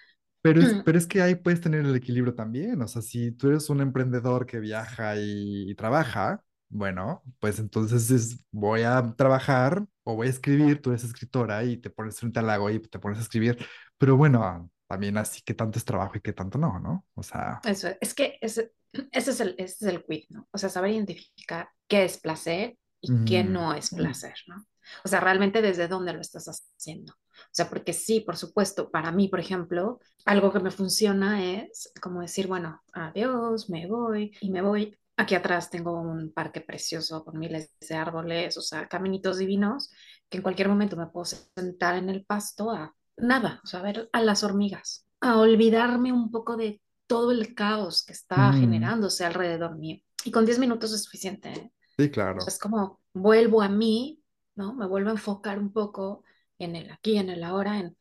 Pero 0.42 0.60
es, 0.60 0.82
pero 0.84 0.98
es 0.98 1.06
que 1.06 1.22
ahí 1.22 1.34
puedes 1.34 1.62
tener 1.62 1.80
el 1.80 1.96
equilibrio 1.96 2.34
también. 2.34 2.80
O 2.82 2.86
sea, 2.86 3.00
si 3.00 3.32
tú 3.32 3.48
eres 3.48 3.70
un 3.70 3.80
emprendedor 3.80 4.44
que 4.44 4.60
viaja 4.60 5.14
y, 5.16 5.74
trabaja, 5.76 6.44
bueno, 6.68 7.22
pues 7.40 7.58
entonces 7.58 8.10
es, 8.10 8.44
voy 8.52 8.82
a 8.82 9.14
trabajar 9.16 9.84
o 10.04 10.14
voy 10.14 10.26
a 10.26 10.30
escribir, 10.30 10.82
tú 10.82 10.90
eres 10.90 11.04
escritora 11.04 11.64
y 11.64 11.78
te 11.78 11.90
pones 11.90 12.20
frente 12.20 12.38
al 12.38 12.46
lago 12.46 12.70
y 12.70 12.78
te 12.80 12.98
pones 12.98 13.18
a 13.18 13.22
escribir, 13.22 13.58
pero 13.98 14.16
bueno, 14.16 14.70
también 14.86 15.16
así 15.16 15.42
que 15.42 15.54
tanto 15.54 15.78
es 15.78 15.84
trabajo 15.84 16.16
y 16.16 16.20
que 16.20 16.32
tanto 16.32 16.58
no, 16.58 16.78
¿no? 16.78 17.06
O 17.14 17.22
sea... 17.22 17.60
Eso, 17.64 17.88
es 18.00 18.14
que 18.14 18.38
ese, 18.40 18.72
ese, 19.10 19.30
es 19.30 19.40
el, 19.40 19.54
ese 19.58 19.86
es 19.86 19.94
el 19.94 20.04
quid, 20.04 20.26
¿no? 20.30 20.46
O 20.52 20.58
sea, 20.58 20.68
saber 20.68 20.92
identificar 20.92 21.70
qué 21.88 22.04
es 22.04 22.18
placer 22.18 22.76
y 23.06 23.24
qué 23.24 23.44
no 23.44 23.74
es 23.74 23.90
placer, 23.90 24.34
¿no? 24.46 24.66
O 25.04 25.08
sea, 25.08 25.20
realmente 25.20 25.62
desde 25.62 25.88
dónde 25.88 26.12
lo 26.12 26.20
estás 26.20 26.48
haciendo. 26.48 27.12
O 27.12 27.52
sea, 27.52 27.68
porque 27.68 27.92
sí, 27.92 28.20
por 28.20 28.36
supuesto, 28.36 28.90
para 28.90 29.10
mí, 29.12 29.28
por 29.28 29.40
ejemplo, 29.40 30.00
algo 30.24 30.52
que 30.52 30.60
me 30.60 30.70
funciona 30.70 31.44
es 31.44 31.92
como 32.00 32.20
decir, 32.20 32.46
bueno, 32.46 32.82
adiós, 32.92 33.68
me 33.68 33.86
voy 33.86 34.36
y 34.40 34.50
me 34.50 34.62
voy. 34.62 34.96
Aquí 35.16 35.34
atrás 35.34 35.70
tengo 35.70 36.00
un 36.00 36.32
parque 36.32 36.60
precioso 36.60 37.24
con 37.24 37.38
miles 37.38 37.70
de 37.80 37.94
árboles, 37.94 38.56
o 38.56 38.62
sea, 38.62 38.86
caminitos 38.86 39.38
divinos, 39.38 39.90
que 40.28 40.38
en 40.38 40.42
cualquier 40.42 40.68
momento 40.68 40.96
me 40.96 41.06
puedo 41.06 41.24
sentar 41.24 41.96
en 41.96 42.10
el 42.10 42.24
pasto 42.24 42.70
a 42.70 42.94
nada, 43.16 43.60
o 43.64 43.66
sea, 43.66 43.80
a 43.80 43.82
ver 43.82 44.10
a 44.12 44.20
las 44.20 44.44
hormigas, 44.44 45.06
a 45.20 45.38
olvidarme 45.38 46.12
un 46.12 46.30
poco 46.30 46.56
de 46.56 46.82
todo 47.06 47.30
el 47.30 47.54
caos 47.54 48.04
que 48.04 48.12
está 48.12 48.52
generándose 48.52 49.24
alrededor 49.24 49.78
mío. 49.78 50.00
Y 50.24 50.32
con 50.32 50.44
10 50.44 50.58
minutos 50.58 50.92
es 50.92 51.04
suficiente. 51.04 51.52
¿eh? 51.52 51.72
Sí, 51.98 52.10
claro. 52.10 52.46
es 52.46 52.58
como 52.58 53.00
vuelvo 53.12 53.62
a 53.62 53.68
mí, 53.68 54.22
¿no? 54.54 54.74
Me 54.74 54.86
vuelvo 54.86 55.10
a 55.10 55.12
enfocar 55.12 55.58
un 55.58 55.72
poco 55.72 56.24
en 56.58 56.76
el 56.76 56.90
aquí, 56.90 57.18
en 57.18 57.30
el 57.30 57.44
ahora, 57.44 57.78
en, 57.78 57.96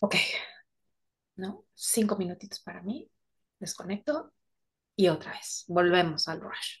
ok, 0.00 0.16
¿no? 1.36 1.64
Cinco 1.74 2.16
minutitos 2.16 2.60
para 2.60 2.82
mí, 2.82 3.10
desconecto 3.58 4.32
y 4.96 5.08
otra 5.08 5.32
vez, 5.32 5.64
volvemos 5.68 6.28
al 6.28 6.40
rush. 6.40 6.80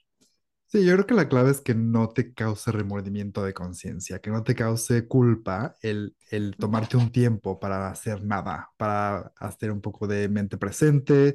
Sí, 0.66 0.84
yo 0.86 0.92
creo 0.94 1.06
que 1.06 1.14
la 1.14 1.28
clave 1.28 1.50
es 1.50 1.60
que 1.60 1.74
no 1.74 2.10
te 2.10 2.32
cause 2.32 2.70
remordimiento 2.70 3.42
de 3.42 3.52
conciencia, 3.52 4.20
que 4.20 4.30
no 4.30 4.44
te 4.44 4.54
cause 4.54 5.08
culpa 5.08 5.74
el, 5.82 6.16
el 6.30 6.56
tomarte 6.56 6.96
un 6.96 7.10
tiempo 7.10 7.58
para 7.58 7.88
hacer 7.90 8.24
nada, 8.24 8.70
para 8.76 9.32
hacer 9.36 9.72
un 9.72 9.80
poco 9.80 10.06
de 10.06 10.28
mente 10.28 10.58
presente, 10.58 11.34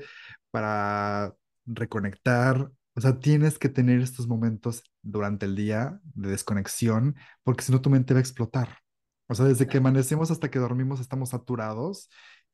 para 0.51 1.36
reconectar 1.65 2.71
o 2.95 3.01
sea, 3.01 3.19
tienes 3.19 3.60
que 3.60 3.69
tener 3.69 3.99
estos 3.99 4.27
momentos 4.27 4.84
durante 5.01 5.45
el 5.45 5.55
día 5.55 5.99
de 6.13 6.29
desconexión, 6.29 7.15
porque 7.43 7.63
si 7.63 7.71
no 7.71 7.81
tu 7.81 7.89
mente 7.89 8.13
va 8.13 8.19
a 8.19 8.21
explotar. 8.21 8.79
O 9.27 9.36
sea, 9.36 9.45
desde 9.45 9.67
que 9.67 9.77
amanecemos 9.79 10.31
hasta 10.31 10.49
que 10.49 10.60
dormimos 10.60 11.01
estamos 11.01 11.29
saturados. 11.29 12.10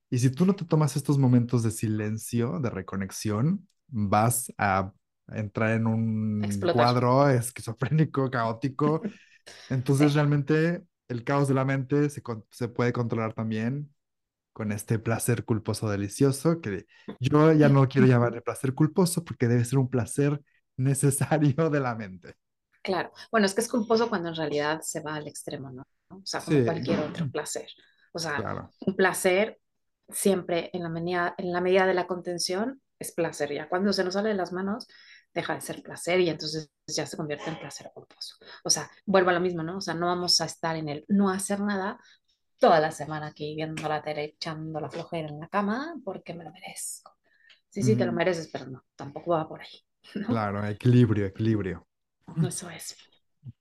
Y 0.10 0.20
si 0.20 0.32
tú 0.32 0.46
no 0.46 0.56
te 0.56 0.66
tomas 0.66 0.96
estos 0.96 1.18
momentos 1.20 1.62
de 1.64 1.72
silencio, 1.72 2.60
de 2.60 2.70
reconexión, 2.70 3.68
vas 3.88 4.52
a 4.58 4.92
entrar 5.28 5.72
en 5.72 5.86
un 5.86 6.42
cuadro 6.74 7.30
esquizofrénico, 7.30 8.32
caótico. 8.32 9.02
Entonces, 9.70 10.16
realmente 10.16 10.84
el 11.08 11.24
caos 11.24 11.48
de 11.50 11.54
la 11.54 11.66
mente 11.66 12.10
se, 12.10 12.24
se 12.50 12.68
puede 12.68 12.94
controlar 12.94 13.34
también 13.34 13.94
con 14.54 14.72
este 14.72 15.00
placer 15.00 15.46
culposo 15.46 15.90
delicioso, 15.90 16.62
que 16.62 16.86
yo 17.20 17.52
ya 17.54 17.70
no 17.70 17.88
quiero 17.88 18.08
llamarle 18.08 18.42
placer 18.42 18.74
culposo 18.74 19.24
porque 19.24 19.48
debe 19.48 19.66
ser 19.66 19.80
un 19.80 19.90
placer 19.90 20.42
necesario 20.78 21.70
de 21.70 21.80
la 21.80 21.96
mente. 21.96 22.36
Claro, 22.82 23.12
bueno, 23.32 23.46
es 23.46 23.54
que 23.54 23.62
es 23.62 23.70
culposo 23.70 24.10
cuando 24.10 24.30
en 24.30 24.36
realidad 24.36 24.82
se 24.82 25.02
va 25.02 25.16
al 25.16 25.28
extremo, 25.28 25.70
¿no? 25.70 25.84
O 26.10 26.22
sea, 26.26 26.42
como 26.42 26.64
cualquier 26.66 27.00
otro 27.00 27.30
placer. 27.32 27.68
O 28.14 28.20
sea, 28.20 28.70
un 28.80 28.96
placer 28.96 29.60
siempre 30.10 30.70
en 30.74 30.84
la, 30.84 30.90
medida, 30.90 31.36
en 31.38 31.52
la 31.54 31.62
medida 31.62 31.86
de 31.86 31.94
la 31.94 32.08
contención 32.08 32.82
es 33.00 33.14
placer. 33.14 33.54
Ya 33.54 33.70
cuando 33.70 33.94
se 33.94 34.04
nos 34.04 34.16
sale 34.16 34.30
de 34.30 34.36
las 34.36 34.52
manos, 34.52 34.88
deja 35.34 35.56
de 35.56 35.62
ser 35.62 35.82
placer 35.82 36.20
y 36.20 36.30
entonces 36.30 36.70
ya 36.88 37.06
se 37.06 37.18
convierte 37.18 37.50
en 37.50 37.60
placer 37.60 37.90
culposo. 37.94 38.36
O 38.64 38.70
sea, 38.70 38.90
vuelvo 39.06 39.30
a 39.30 39.34
lo 39.34 39.40
mismo, 39.40 39.64
¿no? 39.64 39.78
O 39.78 39.82
sea, 39.82 39.94
no 39.94 40.08
vamos 40.08 40.42
a 40.42 40.46
estar 40.46 40.76
en 40.76 40.90
el 40.90 41.06
no 41.08 41.30
hacer 41.30 41.62
nada 41.62 42.00
toda 42.62 42.80
la 42.80 42.92
semana 42.92 43.28
aquí 43.28 43.56
viendo 43.56 43.90
la 43.90 44.04
tele, 44.04 44.24
echando 44.24 44.80
la 44.80 44.90
flojera 44.90 45.28
en 45.30 45.40
la 45.40 45.48
cama 45.48 45.96
porque 46.06 46.36
me 46.36 46.44
lo 46.44 46.52
merezco. 46.52 47.12
Sí, 47.70 47.82
sí, 47.82 47.96
te 47.96 48.06
lo 48.06 48.12
mereces, 48.12 48.50
pero 48.54 48.68
no, 48.68 48.86
tampoco 48.96 49.32
va 49.32 49.50
por 49.50 49.62
ahí. 49.62 49.84
¿no? 50.16 50.28
Claro, 50.28 50.66
equilibrio, 50.68 51.26
equilibrio. 51.26 51.88
Eso 52.48 52.70
es. 52.70 52.96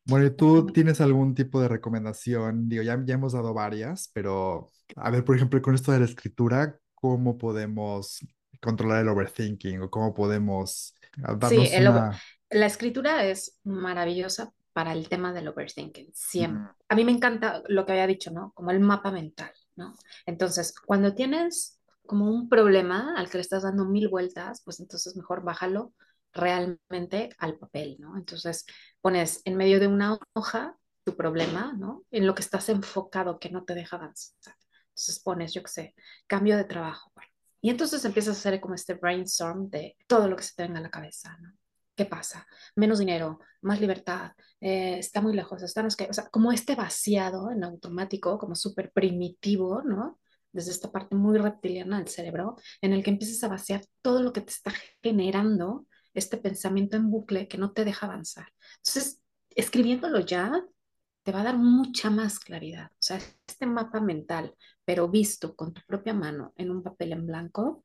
Bueno, 0.04 0.26
¿y 0.26 0.36
tú 0.36 0.66
tienes 0.66 1.00
algún 1.00 1.34
tipo 1.34 1.62
de 1.62 1.68
recomendación? 1.68 2.68
Digo, 2.68 2.82
ya, 2.82 3.02
ya 3.02 3.14
hemos 3.14 3.32
dado 3.32 3.54
varias, 3.54 4.10
pero 4.12 4.70
a 4.96 5.10
ver, 5.10 5.24
por 5.24 5.34
ejemplo, 5.34 5.62
con 5.62 5.74
esto 5.74 5.92
de 5.92 6.00
la 6.00 6.04
escritura, 6.04 6.78
¿cómo 6.94 7.38
podemos 7.38 8.20
controlar 8.60 9.00
el 9.00 9.08
overthinking 9.08 9.80
o 9.80 9.90
cómo 9.90 10.12
podemos 10.12 10.94
darnos 11.16 11.48
Sí, 11.48 11.68
el 11.72 11.88
una... 11.88 12.20
la 12.50 12.66
escritura 12.66 13.24
es 13.24 13.58
maravillosa 13.64 14.52
para 14.72 14.92
el 14.92 15.08
tema 15.08 15.32
del 15.32 15.48
overthinking, 15.48 16.10
siempre. 16.14 16.72
A 16.88 16.94
mí 16.94 17.04
me 17.04 17.12
encanta 17.12 17.62
lo 17.68 17.84
que 17.84 17.92
había 17.92 18.06
dicho, 18.06 18.30
¿no? 18.30 18.52
Como 18.52 18.70
el 18.70 18.80
mapa 18.80 19.10
mental, 19.10 19.52
¿no? 19.76 19.94
Entonces, 20.26 20.74
cuando 20.86 21.14
tienes 21.14 21.80
como 22.06 22.30
un 22.30 22.48
problema 22.48 23.14
al 23.16 23.28
que 23.30 23.38
le 23.38 23.42
estás 23.42 23.62
dando 23.62 23.84
mil 23.84 24.08
vueltas, 24.08 24.62
pues 24.64 24.80
entonces 24.80 25.16
mejor 25.16 25.44
bájalo 25.44 25.92
realmente 26.32 27.30
al 27.38 27.58
papel, 27.58 27.96
¿no? 27.98 28.16
Entonces, 28.16 28.66
pones 29.00 29.42
en 29.44 29.56
medio 29.56 29.80
de 29.80 29.88
una 29.88 30.18
hoja 30.32 30.76
tu 31.04 31.16
problema, 31.16 31.72
¿no? 31.78 32.04
En 32.10 32.26
lo 32.26 32.34
que 32.34 32.42
estás 32.42 32.68
enfocado 32.68 33.38
que 33.38 33.50
no 33.50 33.64
te 33.64 33.74
deja 33.74 33.96
avanzar. 33.96 34.54
Entonces 34.88 35.20
pones, 35.20 35.54
yo 35.54 35.62
qué 35.62 35.68
sé, 35.68 35.94
cambio 36.26 36.56
de 36.56 36.64
trabajo. 36.64 37.10
Bueno, 37.14 37.30
y 37.62 37.70
entonces 37.70 38.04
empiezas 38.04 38.36
a 38.36 38.40
hacer 38.40 38.60
como 38.60 38.74
este 38.74 38.94
brainstorm 38.94 39.70
de 39.70 39.96
todo 40.06 40.28
lo 40.28 40.36
que 40.36 40.42
se 40.42 40.54
te 40.54 40.62
venga 40.62 40.78
a 40.78 40.82
la 40.82 40.90
cabeza, 40.90 41.36
¿no? 41.40 41.52
¿Qué 42.00 42.06
pasa? 42.06 42.46
Menos 42.76 42.98
dinero, 42.98 43.40
más 43.60 43.78
libertad, 43.78 44.32
eh, 44.58 44.96
está 45.00 45.20
muy 45.20 45.34
lejos, 45.34 45.62
está 45.62 45.82
no 45.82 45.90
sé 45.90 46.08
o 46.08 46.14
sea, 46.14 46.30
como 46.30 46.50
este 46.50 46.74
vaciado 46.74 47.50
en 47.50 47.62
automático, 47.62 48.38
como 48.38 48.54
súper 48.54 48.90
primitivo, 48.90 49.82
¿no? 49.82 50.18
Desde 50.50 50.70
esta 50.70 50.90
parte 50.90 51.14
muy 51.14 51.36
reptiliana 51.36 51.98
del 51.98 52.08
cerebro, 52.08 52.56
en 52.80 52.94
el 52.94 53.04
que 53.04 53.10
empiezas 53.10 53.44
a 53.44 53.48
vaciar 53.48 53.84
todo 54.00 54.22
lo 54.22 54.32
que 54.32 54.40
te 54.40 54.50
está 54.50 54.72
generando 55.02 55.86
este 56.14 56.38
pensamiento 56.38 56.96
en 56.96 57.10
bucle 57.10 57.48
que 57.48 57.58
no 57.58 57.72
te 57.72 57.84
deja 57.84 58.06
avanzar. 58.06 58.46
Entonces, 58.78 59.20
escribiéndolo 59.50 60.20
ya, 60.20 60.64
te 61.22 61.32
va 61.32 61.42
a 61.42 61.44
dar 61.44 61.58
mucha 61.58 62.08
más 62.08 62.40
claridad. 62.40 62.92
O 62.92 63.02
sea, 63.02 63.18
este 63.46 63.66
mapa 63.66 64.00
mental, 64.00 64.54
pero 64.86 65.06
visto 65.06 65.54
con 65.54 65.74
tu 65.74 65.82
propia 65.86 66.14
mano 66.14 66.54
en 66.56 66.70
un 66.70 66.82
papel 66.82 67.12
en 67.12 67.26
blanco, 67.26 67.82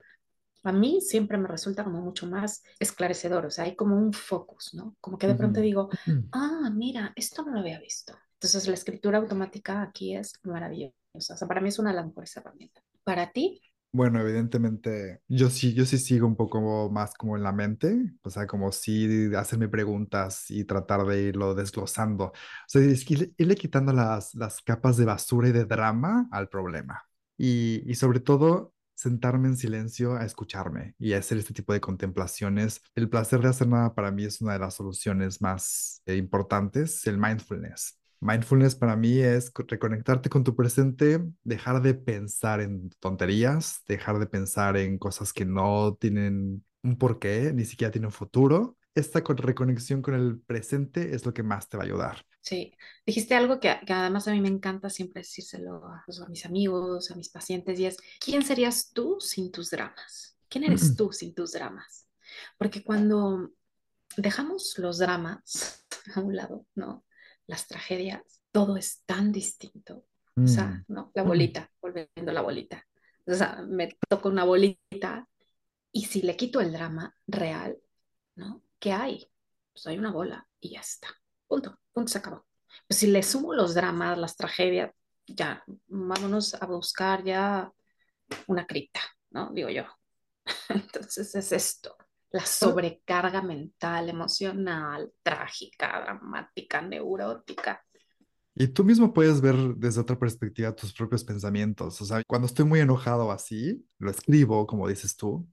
a 0.65 0.71
mí 0.73 1.01
siempre 1.01 1.37
me 1.37 1.47
resulta 1.47 1.83
como 1.83 2.01
mucho 2.01 2.27
más 2.27 2.63
esclarecedor. 2.79 3.45
O 3.45 3.51
sea, 3.51 3.65
hay 3.65 3.75
como 3.75 3.97
un 3.97 4.13
focus, 4.13 4.73
¿no? 4.73 4.95
Como 5.01 5.17
que 5.17 5.27
de 5.27 5.35
pronto 5.35 5.61
digo, 5.61 5.89
ah, 6.31 6.69
mira, 6.73 7.13
esto 7.15 7.43
no 7.43 7.53
lo 7.53 7.59
había 7.59 7.79
visto. 7.79 8.13
Entonces, 8.33 8.67
la 8.67 8.73
escritura 8.75 9.17
automática 9.19 9.81
aquí 9.81 10.15
es 10.15 10.33
maravillosa. 10.43 10.93
O 11.35 11.37
sea, 11.37 11.47
para 11.47 11.61
mí 11.61 11.69
es 11.69 11.79
una 11.79 11.91
de 11.91 11.95
las 11.97 12.05
mejores 12.07 12.35
herramientas. 12.37 12.83
Para 13.03 13.31
ti, 13.31 13.61
Bueno, 13.91 14.19
evidentemente, 14.19 15.21
yo 15.29 15.49
sí, 15.49 15.73
yo 15.73 15.85
sí 15.85 15.97
sigo 15.97 16.27
un 16.27 16.35
poco 16.35 16.89
más 16.91 17.13
como 17.13 17.37
en 17.37 17.43
la 17.43 17.53
mente, 17.53 17.95
o 18.23 18.29
sea, 18.29 18.45
como 18.45 18.73
sí 18.73 19.33
hacerme 19.35 19.69
preguntas 19.69 20.51
y 20.51 20.65
tratar 20.65 21.05
de 21.05 21.21
irlo 21.23 21.55
desglosando. 21.55 22.25
O 22.25 22.33
sea, 22.67 22.81
es 22.81 23.05
que 23.05 23.13
irle, 23.13 23.33
irle 23.37 23.55
quitando 23.55 23.93
las, 23.93 24.35
las 24.35 24.61
capas 24.61 24.97
de 24.97 25.05
basura 25.05 25.47
y 25.47 25.53
de 25.53 25.63
drama 25.63 26.27
al 26.31 26.49
problema. 26.49 27.03
Y, 27.37 27.89
y 27.89 27.95
sobre 27.95 28.19
todo, 28.19 28.74
sentarme 28.95 29.49
en 29.49 29.57
silencio 29.57 30.15
a 30.15 30.25
escucharme 30.25 30.95
y 30.97 31.13
a 31.13 31.19
hacer 31.19 31.37
este 31.37 31.53
tipo 31.53 31.73
de 31.73 31.81
contemplaciones. 31.81 32.81
El 32.95 33.09
placer 33.09 33.41
de 33.41 33.49
hacer 33.49 33.67
nada 33.67 33.93
para 33.93 34.11
mí 34.11 34.25
es 34.25 34.41
una 34.41 34.53
de 34.53 34.59
las 34.59 34.75
soluciones 34.75 35.41
más 35.41 36.01
eh, 36.05 36.15
importantes, 36.15 37.05
el 37.07 37.17
mindfulness. 37.17 37.99
Mindfulness 38.21 38.75
para 38.75 38.95
mí 38.95 39.19
es 39.19 39.51
co- 39.51 39.63
reconectarte 39.67 40.29
con 40.29 40.43
tu 40.43 40.55
presente, 40.55 41.21
dejar 41.43 41.81
de 41.81 41.93
pensar 41.93 42.61
en 42.61 42.89
tonterías, 42.99 43.81
dejar 43.87 44.19
de 44.19 44.25
pensar 44.27 44.77
en 44.77 44.97
cosas 44.97 45.33
que 45.33 45.45
no 45.45 45.95
tienen 45.99 46.63
un 46.83 46.97
porqué, 46.97 47.51
ni 47.53 47.65
siquiera 47.65 47.91
tienen 47.91 48.11
futuro. 48.11 48.77
Esta 48.95 49.23
con- 49.23 49.37
reconexión 49.37 50.01
con 50.01 50.15
el 50.15 50.39
presente 50.41 51.13
es 51.15 51.25
lo 51.25 51.33
que 51.33 51.43
más 51.43 51.69
te 51.69 51.77
va 51.77 51.83
a 51.83 51.85
ayudar. 51.85 52.25
sí, 52.41 52.73
dijiste 53.05 53.35
algo 53.35 53.59
que, 53.59 53.79
que 53.85 53.93
además 53.93 54.27
a 54.27 54.31
mí 54.31 54.41
me 54.41 54.49
encanta 54.49 54.89
siempre 54.89 55.21
decírselo 55.21 55.85
a, 55.87 56.03
pues, 56.05 56.21
a 56.21 56.27
mis 56.27 56.45
amigos, 56.45 57.11
a 57.11 57.15
mis 57.15 57.29
pacientes, 57.29 57.79
y 57.79 57.85
es, 57.87 57.97
¿quién 58.19 58.43
serías 58.43 58.91
tú 58.93 59.17
sin 59.19 59.51
tus 59.51 59.71
dramas? 59.71 60.37
¿Quién 60.49 60.63
eres 60.65 60.95
tú 60.95 61.11
sin 61.11 61.33
tus 61.33 61.53
dramas? 61.53 62.07
Porque 62.57 62.83
cuando 62.83 63.51
dejamos 64.17 64.77
los 64.79 64.99
dramas 64.99 65.85
a 66.15 66.21
un 66.21 66.35
lado, 66.35 66.67
¿no? 66.75 67.05
Las 67.47 67.67
tragedias, 67.67 68.41
todo 68.51 68.77
es 68.77 69.03
tan 69.05 69.31
distinto. 69.31 70.05
O 70.43 70.47
sea, 70.47 70.75
Mm, 70.75 70.85
¿no? 70.89 71.11
La 71.15 71.23
bolita, 71.23 71.71
volviendo 71.81 72.31
a 72.31 72.33
la 72.33 72.41
bolita. 72.41 72.85
O 73.27 73.33
sea, 73.35 73.63
me 73.67 73.89
toco 74.09 74.29
una 74.29 74.45
bolita 74.45 75.27
y 75.91 76.05
si 76.05 76.21
le 76.23 76.37
quito 76.37 76.61
el 76.61 76.73
drama 76.73 77.15
real, 77.27 77.77
¿no? 78.35 78.63
¿Qué 78.79 78.91
hay? 78.91 79.27
Pues 79.73 79.87
hay 79.87 79.97
una 79.97 80.11
bola 80.11 80.47
y 80.59 80.71
ya 80.71 80.79
está. 80.79 81.07
Punto, 81.47 81.79
punto, 81.93 82.11
se 82.11 82.17
acabó. 82.17 82.45
Pues 82.87 82.99
si 82.99 83.07
le 83.07 83.23
sumo 83.23 83.53
los 83.53 83.73
dramas, 83.73 84.17
las 84.17 84.35
tragedias, 84.35 84.91
ya, 85.27 85.63
vámonos 85.87 86.53
a 86.55 86.65
buscar 86.65 87.23
ya 87.23 87.71
una 88.47 88.65
cripta, 88.65 89.01
¿no? 89.31 89.51
Digo 89.51 89.69
yo. 89.69 89.85
Entonces 90.69 91.33
es 91.35 91.51
esto, 91.51 91.95
la 92.31 92.45
sobrecarga 92.45 93.41
mental, 93.41 94.09
emocional, 94.09 95.11
trágica, 95.23 96.01
dramática, 96.01 96.81
neurótica. 96.81 97.81
Y 98.57 98.69
tú 98.69 98.85
mismo 98.85 99.13
puedes 99.13 99.41
ver 99.41 99.55
desde 99.75 99.99
otra 99.99 100.17
perspectiva 100.17 100.73
tus 100.73 100.93
propios 100.93 101.25
pensamientos. 101.25 102.01
O 102.01 102.05
sea, 102.05 102.23
cuando 102.25 102.47
estoy 102.47 102.63
muy 102.65 102.79
enojado 102.79 103.31
así, 103.31 103.85
lo 103.99 104.09
escribo, 104.09 104.65
como 104.65 104.87
dices 104.87 105.17
tú, 105.17 105.45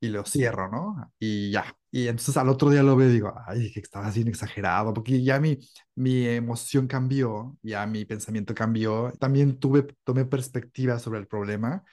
y 0.00 0.08
lo 0.08 0.24
cierro, 0.24 0.70
¿no? 0.70 1.12
Y 1.18 1.50
ya. 1.50 1.76
Y 1.90 2.08
entonces 2.08 2.36
al 2.36 2.48
otro 2.48 2.70
día 2.70 2.82
lo 2.82 2.96
veo 2.96 3.08
y 3.10 3.12
digo, 3.12 3.34
ay, 3.46 3.72
que 3.72 3.80
estaba 3.80 4.06
así 4.06 4.22
exagerado, 4.22 4.94
porque 4.94 5.22
ya 5.22 5.40
mi, 5.40 5.58
mi 5.96 6.26
emoción 6.26 6.86
cambió, 6.86 7.58
ya 7.62 7.86
mi 7.86 8.04
pensamiento 8.04 8.54
cambió. 8.54 9.12
También 9.20 9.58
tuve, 9.58 9.86
tomé 10.04 10.24
perspectiva 10.24 10.98
sobre 10.98 11.18
el 11.20 11.26
problema 11.26 11.84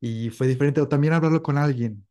y 0.00 0.30
fue 0.30 0.46
diferente. 0.48 0.80
O 0.80 0.88
también 0.88 1.14
hablarlo 1.14 1.42
con 1.42 1.58
alguien. 1.58 2.06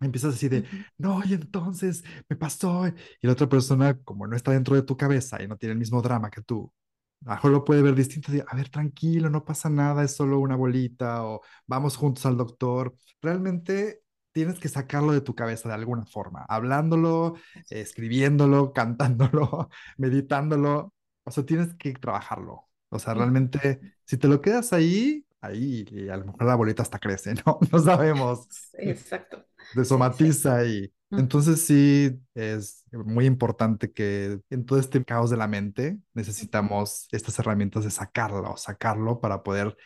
Empiezas 0.00 0.34
así 0.34 0.48
de, 0.48 0.64
no, 0.98 1.22
y 1.24 1.34
entonces 1.34 2.02
me 2.28 2.36
pasó. 2.36 2.86
Y 2.88 3.26
la 3.26 3.32
otra 3.34 3.48
persona, 3.48 3.96
como 4.02 4.26
no 4.26 4.34
está 4.36 4.50
dentro 4.52 4.74
de 4.74 4.82
tu 4.82 4.96
cabeza 4.96 5.40
y 5.42 5.46
no 5.48 5.56
tiene 5.56 5.74
el 5.74 5.78
mismo 5.78 6.02
drama 6.02 6.28
que 6.30 6.42
tú, 6.42 6.72
a 7.24 7.30
lo 7.30 7.34
mejor 7.36 7.50
lo 7.52 7.64
puede 7.64 7.82
ver 7.82 7.94
distinto. 7.94 8.32
de, 8.32 8.44
a 8.48 8.56
ver, 8.56 8.68
tranquilo, 8.68 9.30
no 9.30 9.44
pasa 9.44 9.70
nada, 9.70 10.02
es 10.04 10.16
solo 10.16 10.40
una 10.40 10.56
bolita 10.56 11.24
o 11.24 11.40
vamos 11.66 11.96
juntos 11.96 12.26
al 12.26 12.36
doctor. 12.36 12.94
Realmente 13.20 14.02
tienes 14.32 14.58
que 14.58 14.68
sacarlo 14.68 15.12
de 15.12 15.20
tu 15.20 15.34
cabeza 15.34 15.68
de 15.68 15.74
alguna 15.74 16.06
forma, 16.06 16.44
hablándolo, 16.48 17.34
escribiéndolo, 17.70 18.72
cantándolo, 18.74 19.70
meditándolo. 19.96 20.92
O 21.24 21.30
sea, 21.30 21.44
tienes 21.44 21.74
que 21.74 21.92
trabajarlo. 21.92 22.68
O 22.88 22.98
sea, 22.98 23.14
realmente, 23.14 23.80
si 24.04 24.16
te 24.18 24.28
lo 24.28 24.40
quedas 24.40 24.72
ahí, 24.72 25.24
ahí, 25.40 25.84
y 25.90 26.08
a 26.08 26.16
lo 26.16 26.26
mejor 26.26 26.44
la 26.44 26.54
bolita 26.54 26.82
hasta 26.82 26.98
crece, 26.98 27.34
¿no? 27.46 27.58
No 27.70 27.78
sabemos 27.78 28.48
Exacto. 28.74 29.46
Desomatiza 29.74 30.64
y 30.64 30.92
entonces 31.10 31.64
sí 31.64 32.18
es 32.34 32.84
muy 32.92 33.26
importante 33.26 33.92
que 33.92 34.40
en 34.50 34.64
todo 34.64 34.78
este 34.78 35.04
caos 35.04 35.30
de 35.30 35.36
la 35.36 35.46
mente 35.46 35.98
necesitamos 36.14 37.06
estas 37.12 37.38
herramientas 37.38 37.84
de 37.84 37.90
sacarlo, 37.90 38.56
sacarlo 38.56 39.20
para 39.20 39.42
poder 39.42 39.76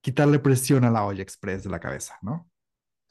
quitarle 0.00 0.38
presión 0.38 0.84
a 0.84 0.90
la 0.90 1.04
olla 1.04 1.22
express 1.22 1.64
de 1.64 1.70
la 1.70 1.80
cabeza, 1.80 2.18
¿no? 2.22 2.48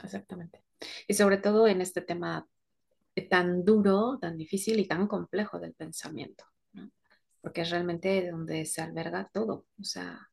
Exactamente. 0.05 0.63
Y 1.07 1.13
sobre 1.13 1.37
todo 1.37 1.67
en 1.67 1.81
este 1.81 2.01
tema 2.01 2.47
tan 3.29 3.63
duro, 3.63 4.17
tan 4.19 4.37
difícil 4.37 4.79
y 4.79 4.87
tan 4.87 5.07
complejo 5.07 5.59
del 5.59 5.73
pensamiento, 5.73 6.45
¿no? 6.73 6.91
Porque 7.41 7.61
es 7.61 7.69
realmente 7.69 8.29
donde 8.29 8.65
se 8.65 8.81
alberga 8.81 9.29
todo. 9.33 9.65
O 9.79 9.83
sea, 9.83 10.29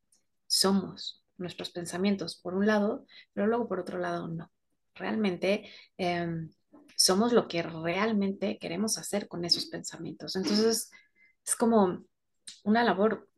somos 0.47 1.25
nuestros 1.37 1.71
pensamientos 1.71 2.41
por 2.41 2.55
un 2.55 2.67
lado, 2.67 3.07
pero 3.33 3.47
luego 3.47 3.69
por 3.69 3.81
otro 3.81 3.99
lado 3.99 4.29
no. 4.29 4.51
Realmente 4.95 5.71
eh, 5.99 6.49
somos 6.97 7.33
lo 7.33 7.49
que 7.49 7.63
realmente 7.63 8.59
queremos 8.59 8.99
hacer 8.99 9.29
con 9.29 9.45
esos 9.45 9.67
pensamientos. 9.67 10.37
Entonces, 10.37 10.91
es 11.45 11.57
como 11.57 12.05
una 12.65 12.85
labor 12.85 13.29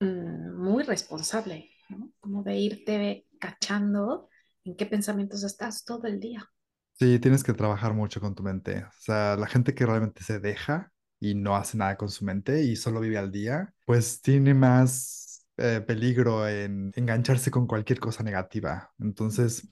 mm, 0.00 0.56
muy 0.56 0.82
responsable, 0.82 1.70
¿no? 1.88 2.10
Como 2.20 2.42
de 2.42 2.56
irte 2.56 3.26
cachando 3.38 4.28
en 4.64 4.76
qué 4.76 4.86
pensamientos 4.86 5.44
estás 5.44 5.84
todo 5.84 6.06
el 6.06 6.20
día. 6.20 6.50
Sí, 6.98 7.18
tienes 7.18 7.42
que 7.42 7.52
trabajar 7.54 7.92
mucho 7.92 8.20
con 8.20 8.34
tu 8.34 8.42
mente. 8.42 8.84
O 8.84 8.90
sea, 9.00 9.36
la 9.36 9.46
gente 9.46 9.74
que 9.74 9.84
realmente 9.84 10.22
se 10.22 10.38
deja 10.38 10.92
y 11.18 11.34
no 11.34 11.56
hace 11.56 11.76
nada 11.76 11.96
con 11.96 12.08
su 12.08 12.24
mente 12.24 12.62
y 12.62 12.76
solo 12.76 13.00
vive 13.00 13.18
al 13.18 13.32
día, 13.32 13.74
pues 13.84 14.22
tiene 14.22 14.54
más 14.54 15.44
eh, 15.56 15.80
peligro 15.86 16.48
en 16.48 16.92
engancharse 16.94 17.50
con 17.50 17.66
cualquier 17.66 17.98
cosa 17.98 18.22
negativa. 18.22 18.92
Entonces, 19.00 19.68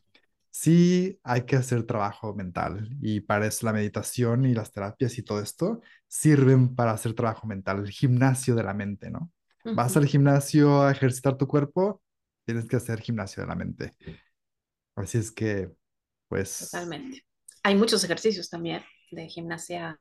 sí 0.50 1.20
hay 1.22 1.42
que 1.46 1.56
hacer 1.56 1.84
trabajo 1.84 2.34
mental 2.34 2.88
y 3.00 3.20
para 3.20 3.46
eso 3.46 3.66
la 3.66 3.72
meditación 3.72 4.44
y 4.44 4.54
las 4.54 4.72
terapias 4.72 5.16
y 5.18 5.22
todo 5.22 5.40
esto 5.40 5.80
sirven 6.08 6.74
para 6.74 6.92
hacer 6.92 7.14
trabajo 7.14 7.46
mental, 7.46 7.80
el 7.80 7.90
gimnasio 7.90 8.54
de 8.56 8.64
la 8.64 8.74
mente, 8.74 9.10
¿no? 9.10 9.30
Vas 9.72 9.96
al 9.96 10.06
gimnasio 10.06 10.82
a 10.82 10.90
ejercitar 10.92 11.36
tu 11.38 11.46
cuerpo, 11.46 12.02
tienes 12.44 12.66
que 12.66 12.76
hacer 12.76 13.00
gimnasio 13.00 13.42
de 13.42 13.48
la 13.48 13.54
mente. 13.54 13.94
Así 14.96 15.18
es 15.18 15.30
que, 15.30 15.70
pues... 16.28 16.70
Totalmente. 16.70 17.24
Hay 17.62 17.74
muchos 17.74 18.02
ejercicios 18.04 18.50
también 18.50 18.82
de 19.10 19.28
gimnasia 19.28 20.00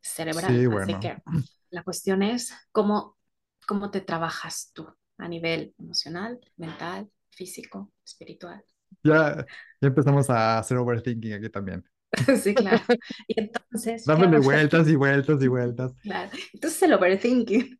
cerebral. 0.00 0.54
Sí, 0.54 0.66
bueno. 0.66 0.82
Así 0.82 0.94
que 1.00 1.16
la 1.70 1.82
cuestión 1.82 2.22
es 2.22 2.52
cómo, 2.72 3.16
cómo 3.66 3.90
te 3.90 4.00
trabajas 4.00 4.70
tú 4.72 4.86
a 5.18 5.28
nivel 5.28 5.74
emocional, 5.78 6.40
mental, 6.56 7.10
físico, 7.30 7.92
espiritual. 8.04 8.64
Ya, 9.04 9.46
ya 9.80 9.88
empezamos 9.88 10.28
a 10.30 10.58
hacer 10.58 10.76
overthinking 10.76 11.34
aquí 11.34 11.48
también. 11.48 11.84
Sí, 12.42 12.54
claro. 12.54 12.82
Y 13.28 13.40
entonces. 13.40 14.04
Dándole 14.04 14.40
vueltas 14.40 14.88
y 14.88 14.96
vueltas 14.96 15.42
y 15.42 15.48
vueltas. 15.48 15.92
Claro. 16.02 16.30
Entonces 16.52 16.82
el 16.82 16.92
overthinking. 16.92 17.78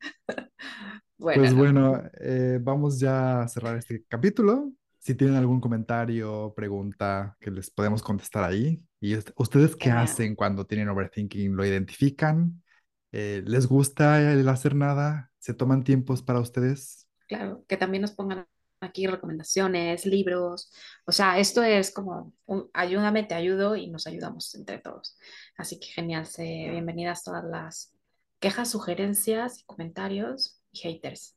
Bueno. 1.19 1.43
Pues 1.43 1.53
bueno, 1.53 2.03
eh, 2.21 2.59
vamos 2.63 3.01
ya 3.01 3.43
a 3.43 3.49
cerrar 3.49 3.77
este 3.77 4.05
capítulo. 4.09 4.73
Si 5.01 5.15
tienen 5.15 5.37
algún 5.37 5.63
comentario, 5.63 6.53
pregunta 6.55 7.35
que 7.41 7.51
les 7.51 7.71
podemos 7.71 8.03
contestar 8.03 8.45
ahí. 8.45 8.83
¿Y 9.01 9.17
ustedes 9.17 9.75
qué 9.75 9.91
hacen 9.91 10.37
cuando 10.37 10.67
tienen 10.67 10.91
overthinking? 10.91 11.57
¿Lo 11.57 11.65
identifican? 11.65 12.63
Eh, 13.11 13.43
¿Les 13.47 13.67
gusta 13.67 14.21
el 14.33 14.47
hacer 14.47 14.75
nada? 14.75 15.33
¿Se 15.39 15.55
toman 15.55 15.85
tiempos 15.85 16.23
para 16.23 16.39
ustedes? 16.39 17.09
Claro, 17.29 17.65
que 17.67 17.79
también 17.79 18.03
nos 18.03 18.13
pongan 18.13 18.47
aquí 18.81 19.07
recomendaciones, 19.07 20.05
libros. 20.05 20.71
O 21.07 21.13
sea, 21.13 21.39
esto 21.39 21.63
es 21.63 21.93
como 21.93 22.35
un, 22.45 22.69
ayúdame, 22.75 23.25
te 23.25 23.35
ayudo 23.35 23.77
y 23.77 23.89
nos 23.89 24.07
ayudamos 24.07 24.55
entre 24.55 24.81
todos. 24.81 25.17
Así 25.57 25.81
que 25.81 25.87
genial, 25.87 26.27
bienvenidas 26.37 27.25
todas 27.25 27.45
las 27.45 27.95
quejas, 28.39 28.71
sugerencias 28.71 29.61
y 29.61 29.65
comentarios 29.65 30.60
haters. 30.73 31.37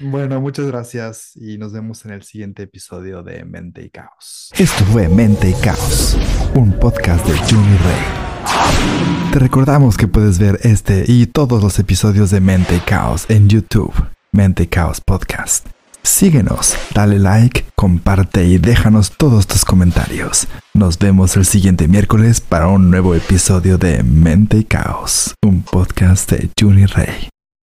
Bueno, 0.00 0.40
muchas 0.40 0.66
gracias 0.66 1.32
y 1.36 1.58
nos 1.58 1.72
vemos 1.72 2.04
en 2.04 2.12
el 2.12 2.22
siguiente 2.22 2.62
episodio 2.62 3.22
de 3.22 3.44
Mente 3.44 3.82
y 3.82 3.90
Caos. 3.90 4.50
Esto 4.56 4.84
fue 4.86 5.08
Mente 5.08 5.50
y 5.50 5.54
Caos, 5.54 6.16
un 6.54 6.72
podcast 6.78 7.26
de 7.26 7.36
Juni 7.38 7.76
Rey. 7.76 9.32
Te 9.32 9.38
recordamos 9.38 9.96
que 9.96 10.08
puedes 10.08 10.38
ver 10.38 10.60
este 10.62 11.04
y 11.06 11.26
todos 11.26 11.62
los 11.62 11.78
episodios 11.78 12.30
de 12.30 12.40
Mente 12.40 12.76
y 12.76 12.80
Caos 12.80 13.26
en 13.28 13.48
YouTube, 13.48 13.92
Mente 14.32 14.64
y 14.64 14.66
Caos 14.66 15.00
Podcast. 15.00 15.66
Síguenos, 16.02 16.76
dale 16.94 17.18
like, 17.18 17.64
comparte 17.74 18.44
y 18.44 18.58
déjanos 18.58 19.16
todos 19.16 19.46
tus 19.46 19.64
comentarios. 19.64 20.46
Nos 20.74 20.98
vemos 20.98 21.36
el 21.36 21.46
siguiente 21.46 21.88
miércoles 21.88 22.40
para 22.42 22.68
un 22.68 22.90
nuevo 22.90 23.14
episodio 23.14 23.78
de 23.78 24.02
Mente 24.02 24.58
y 24.58 24.64
Caos, 24.64 25.34
un 25.42 25.62
podcast 25.62 26.30
de 26.30 26.50
Juni 26.60 26.84
Rey. 26.84 27.33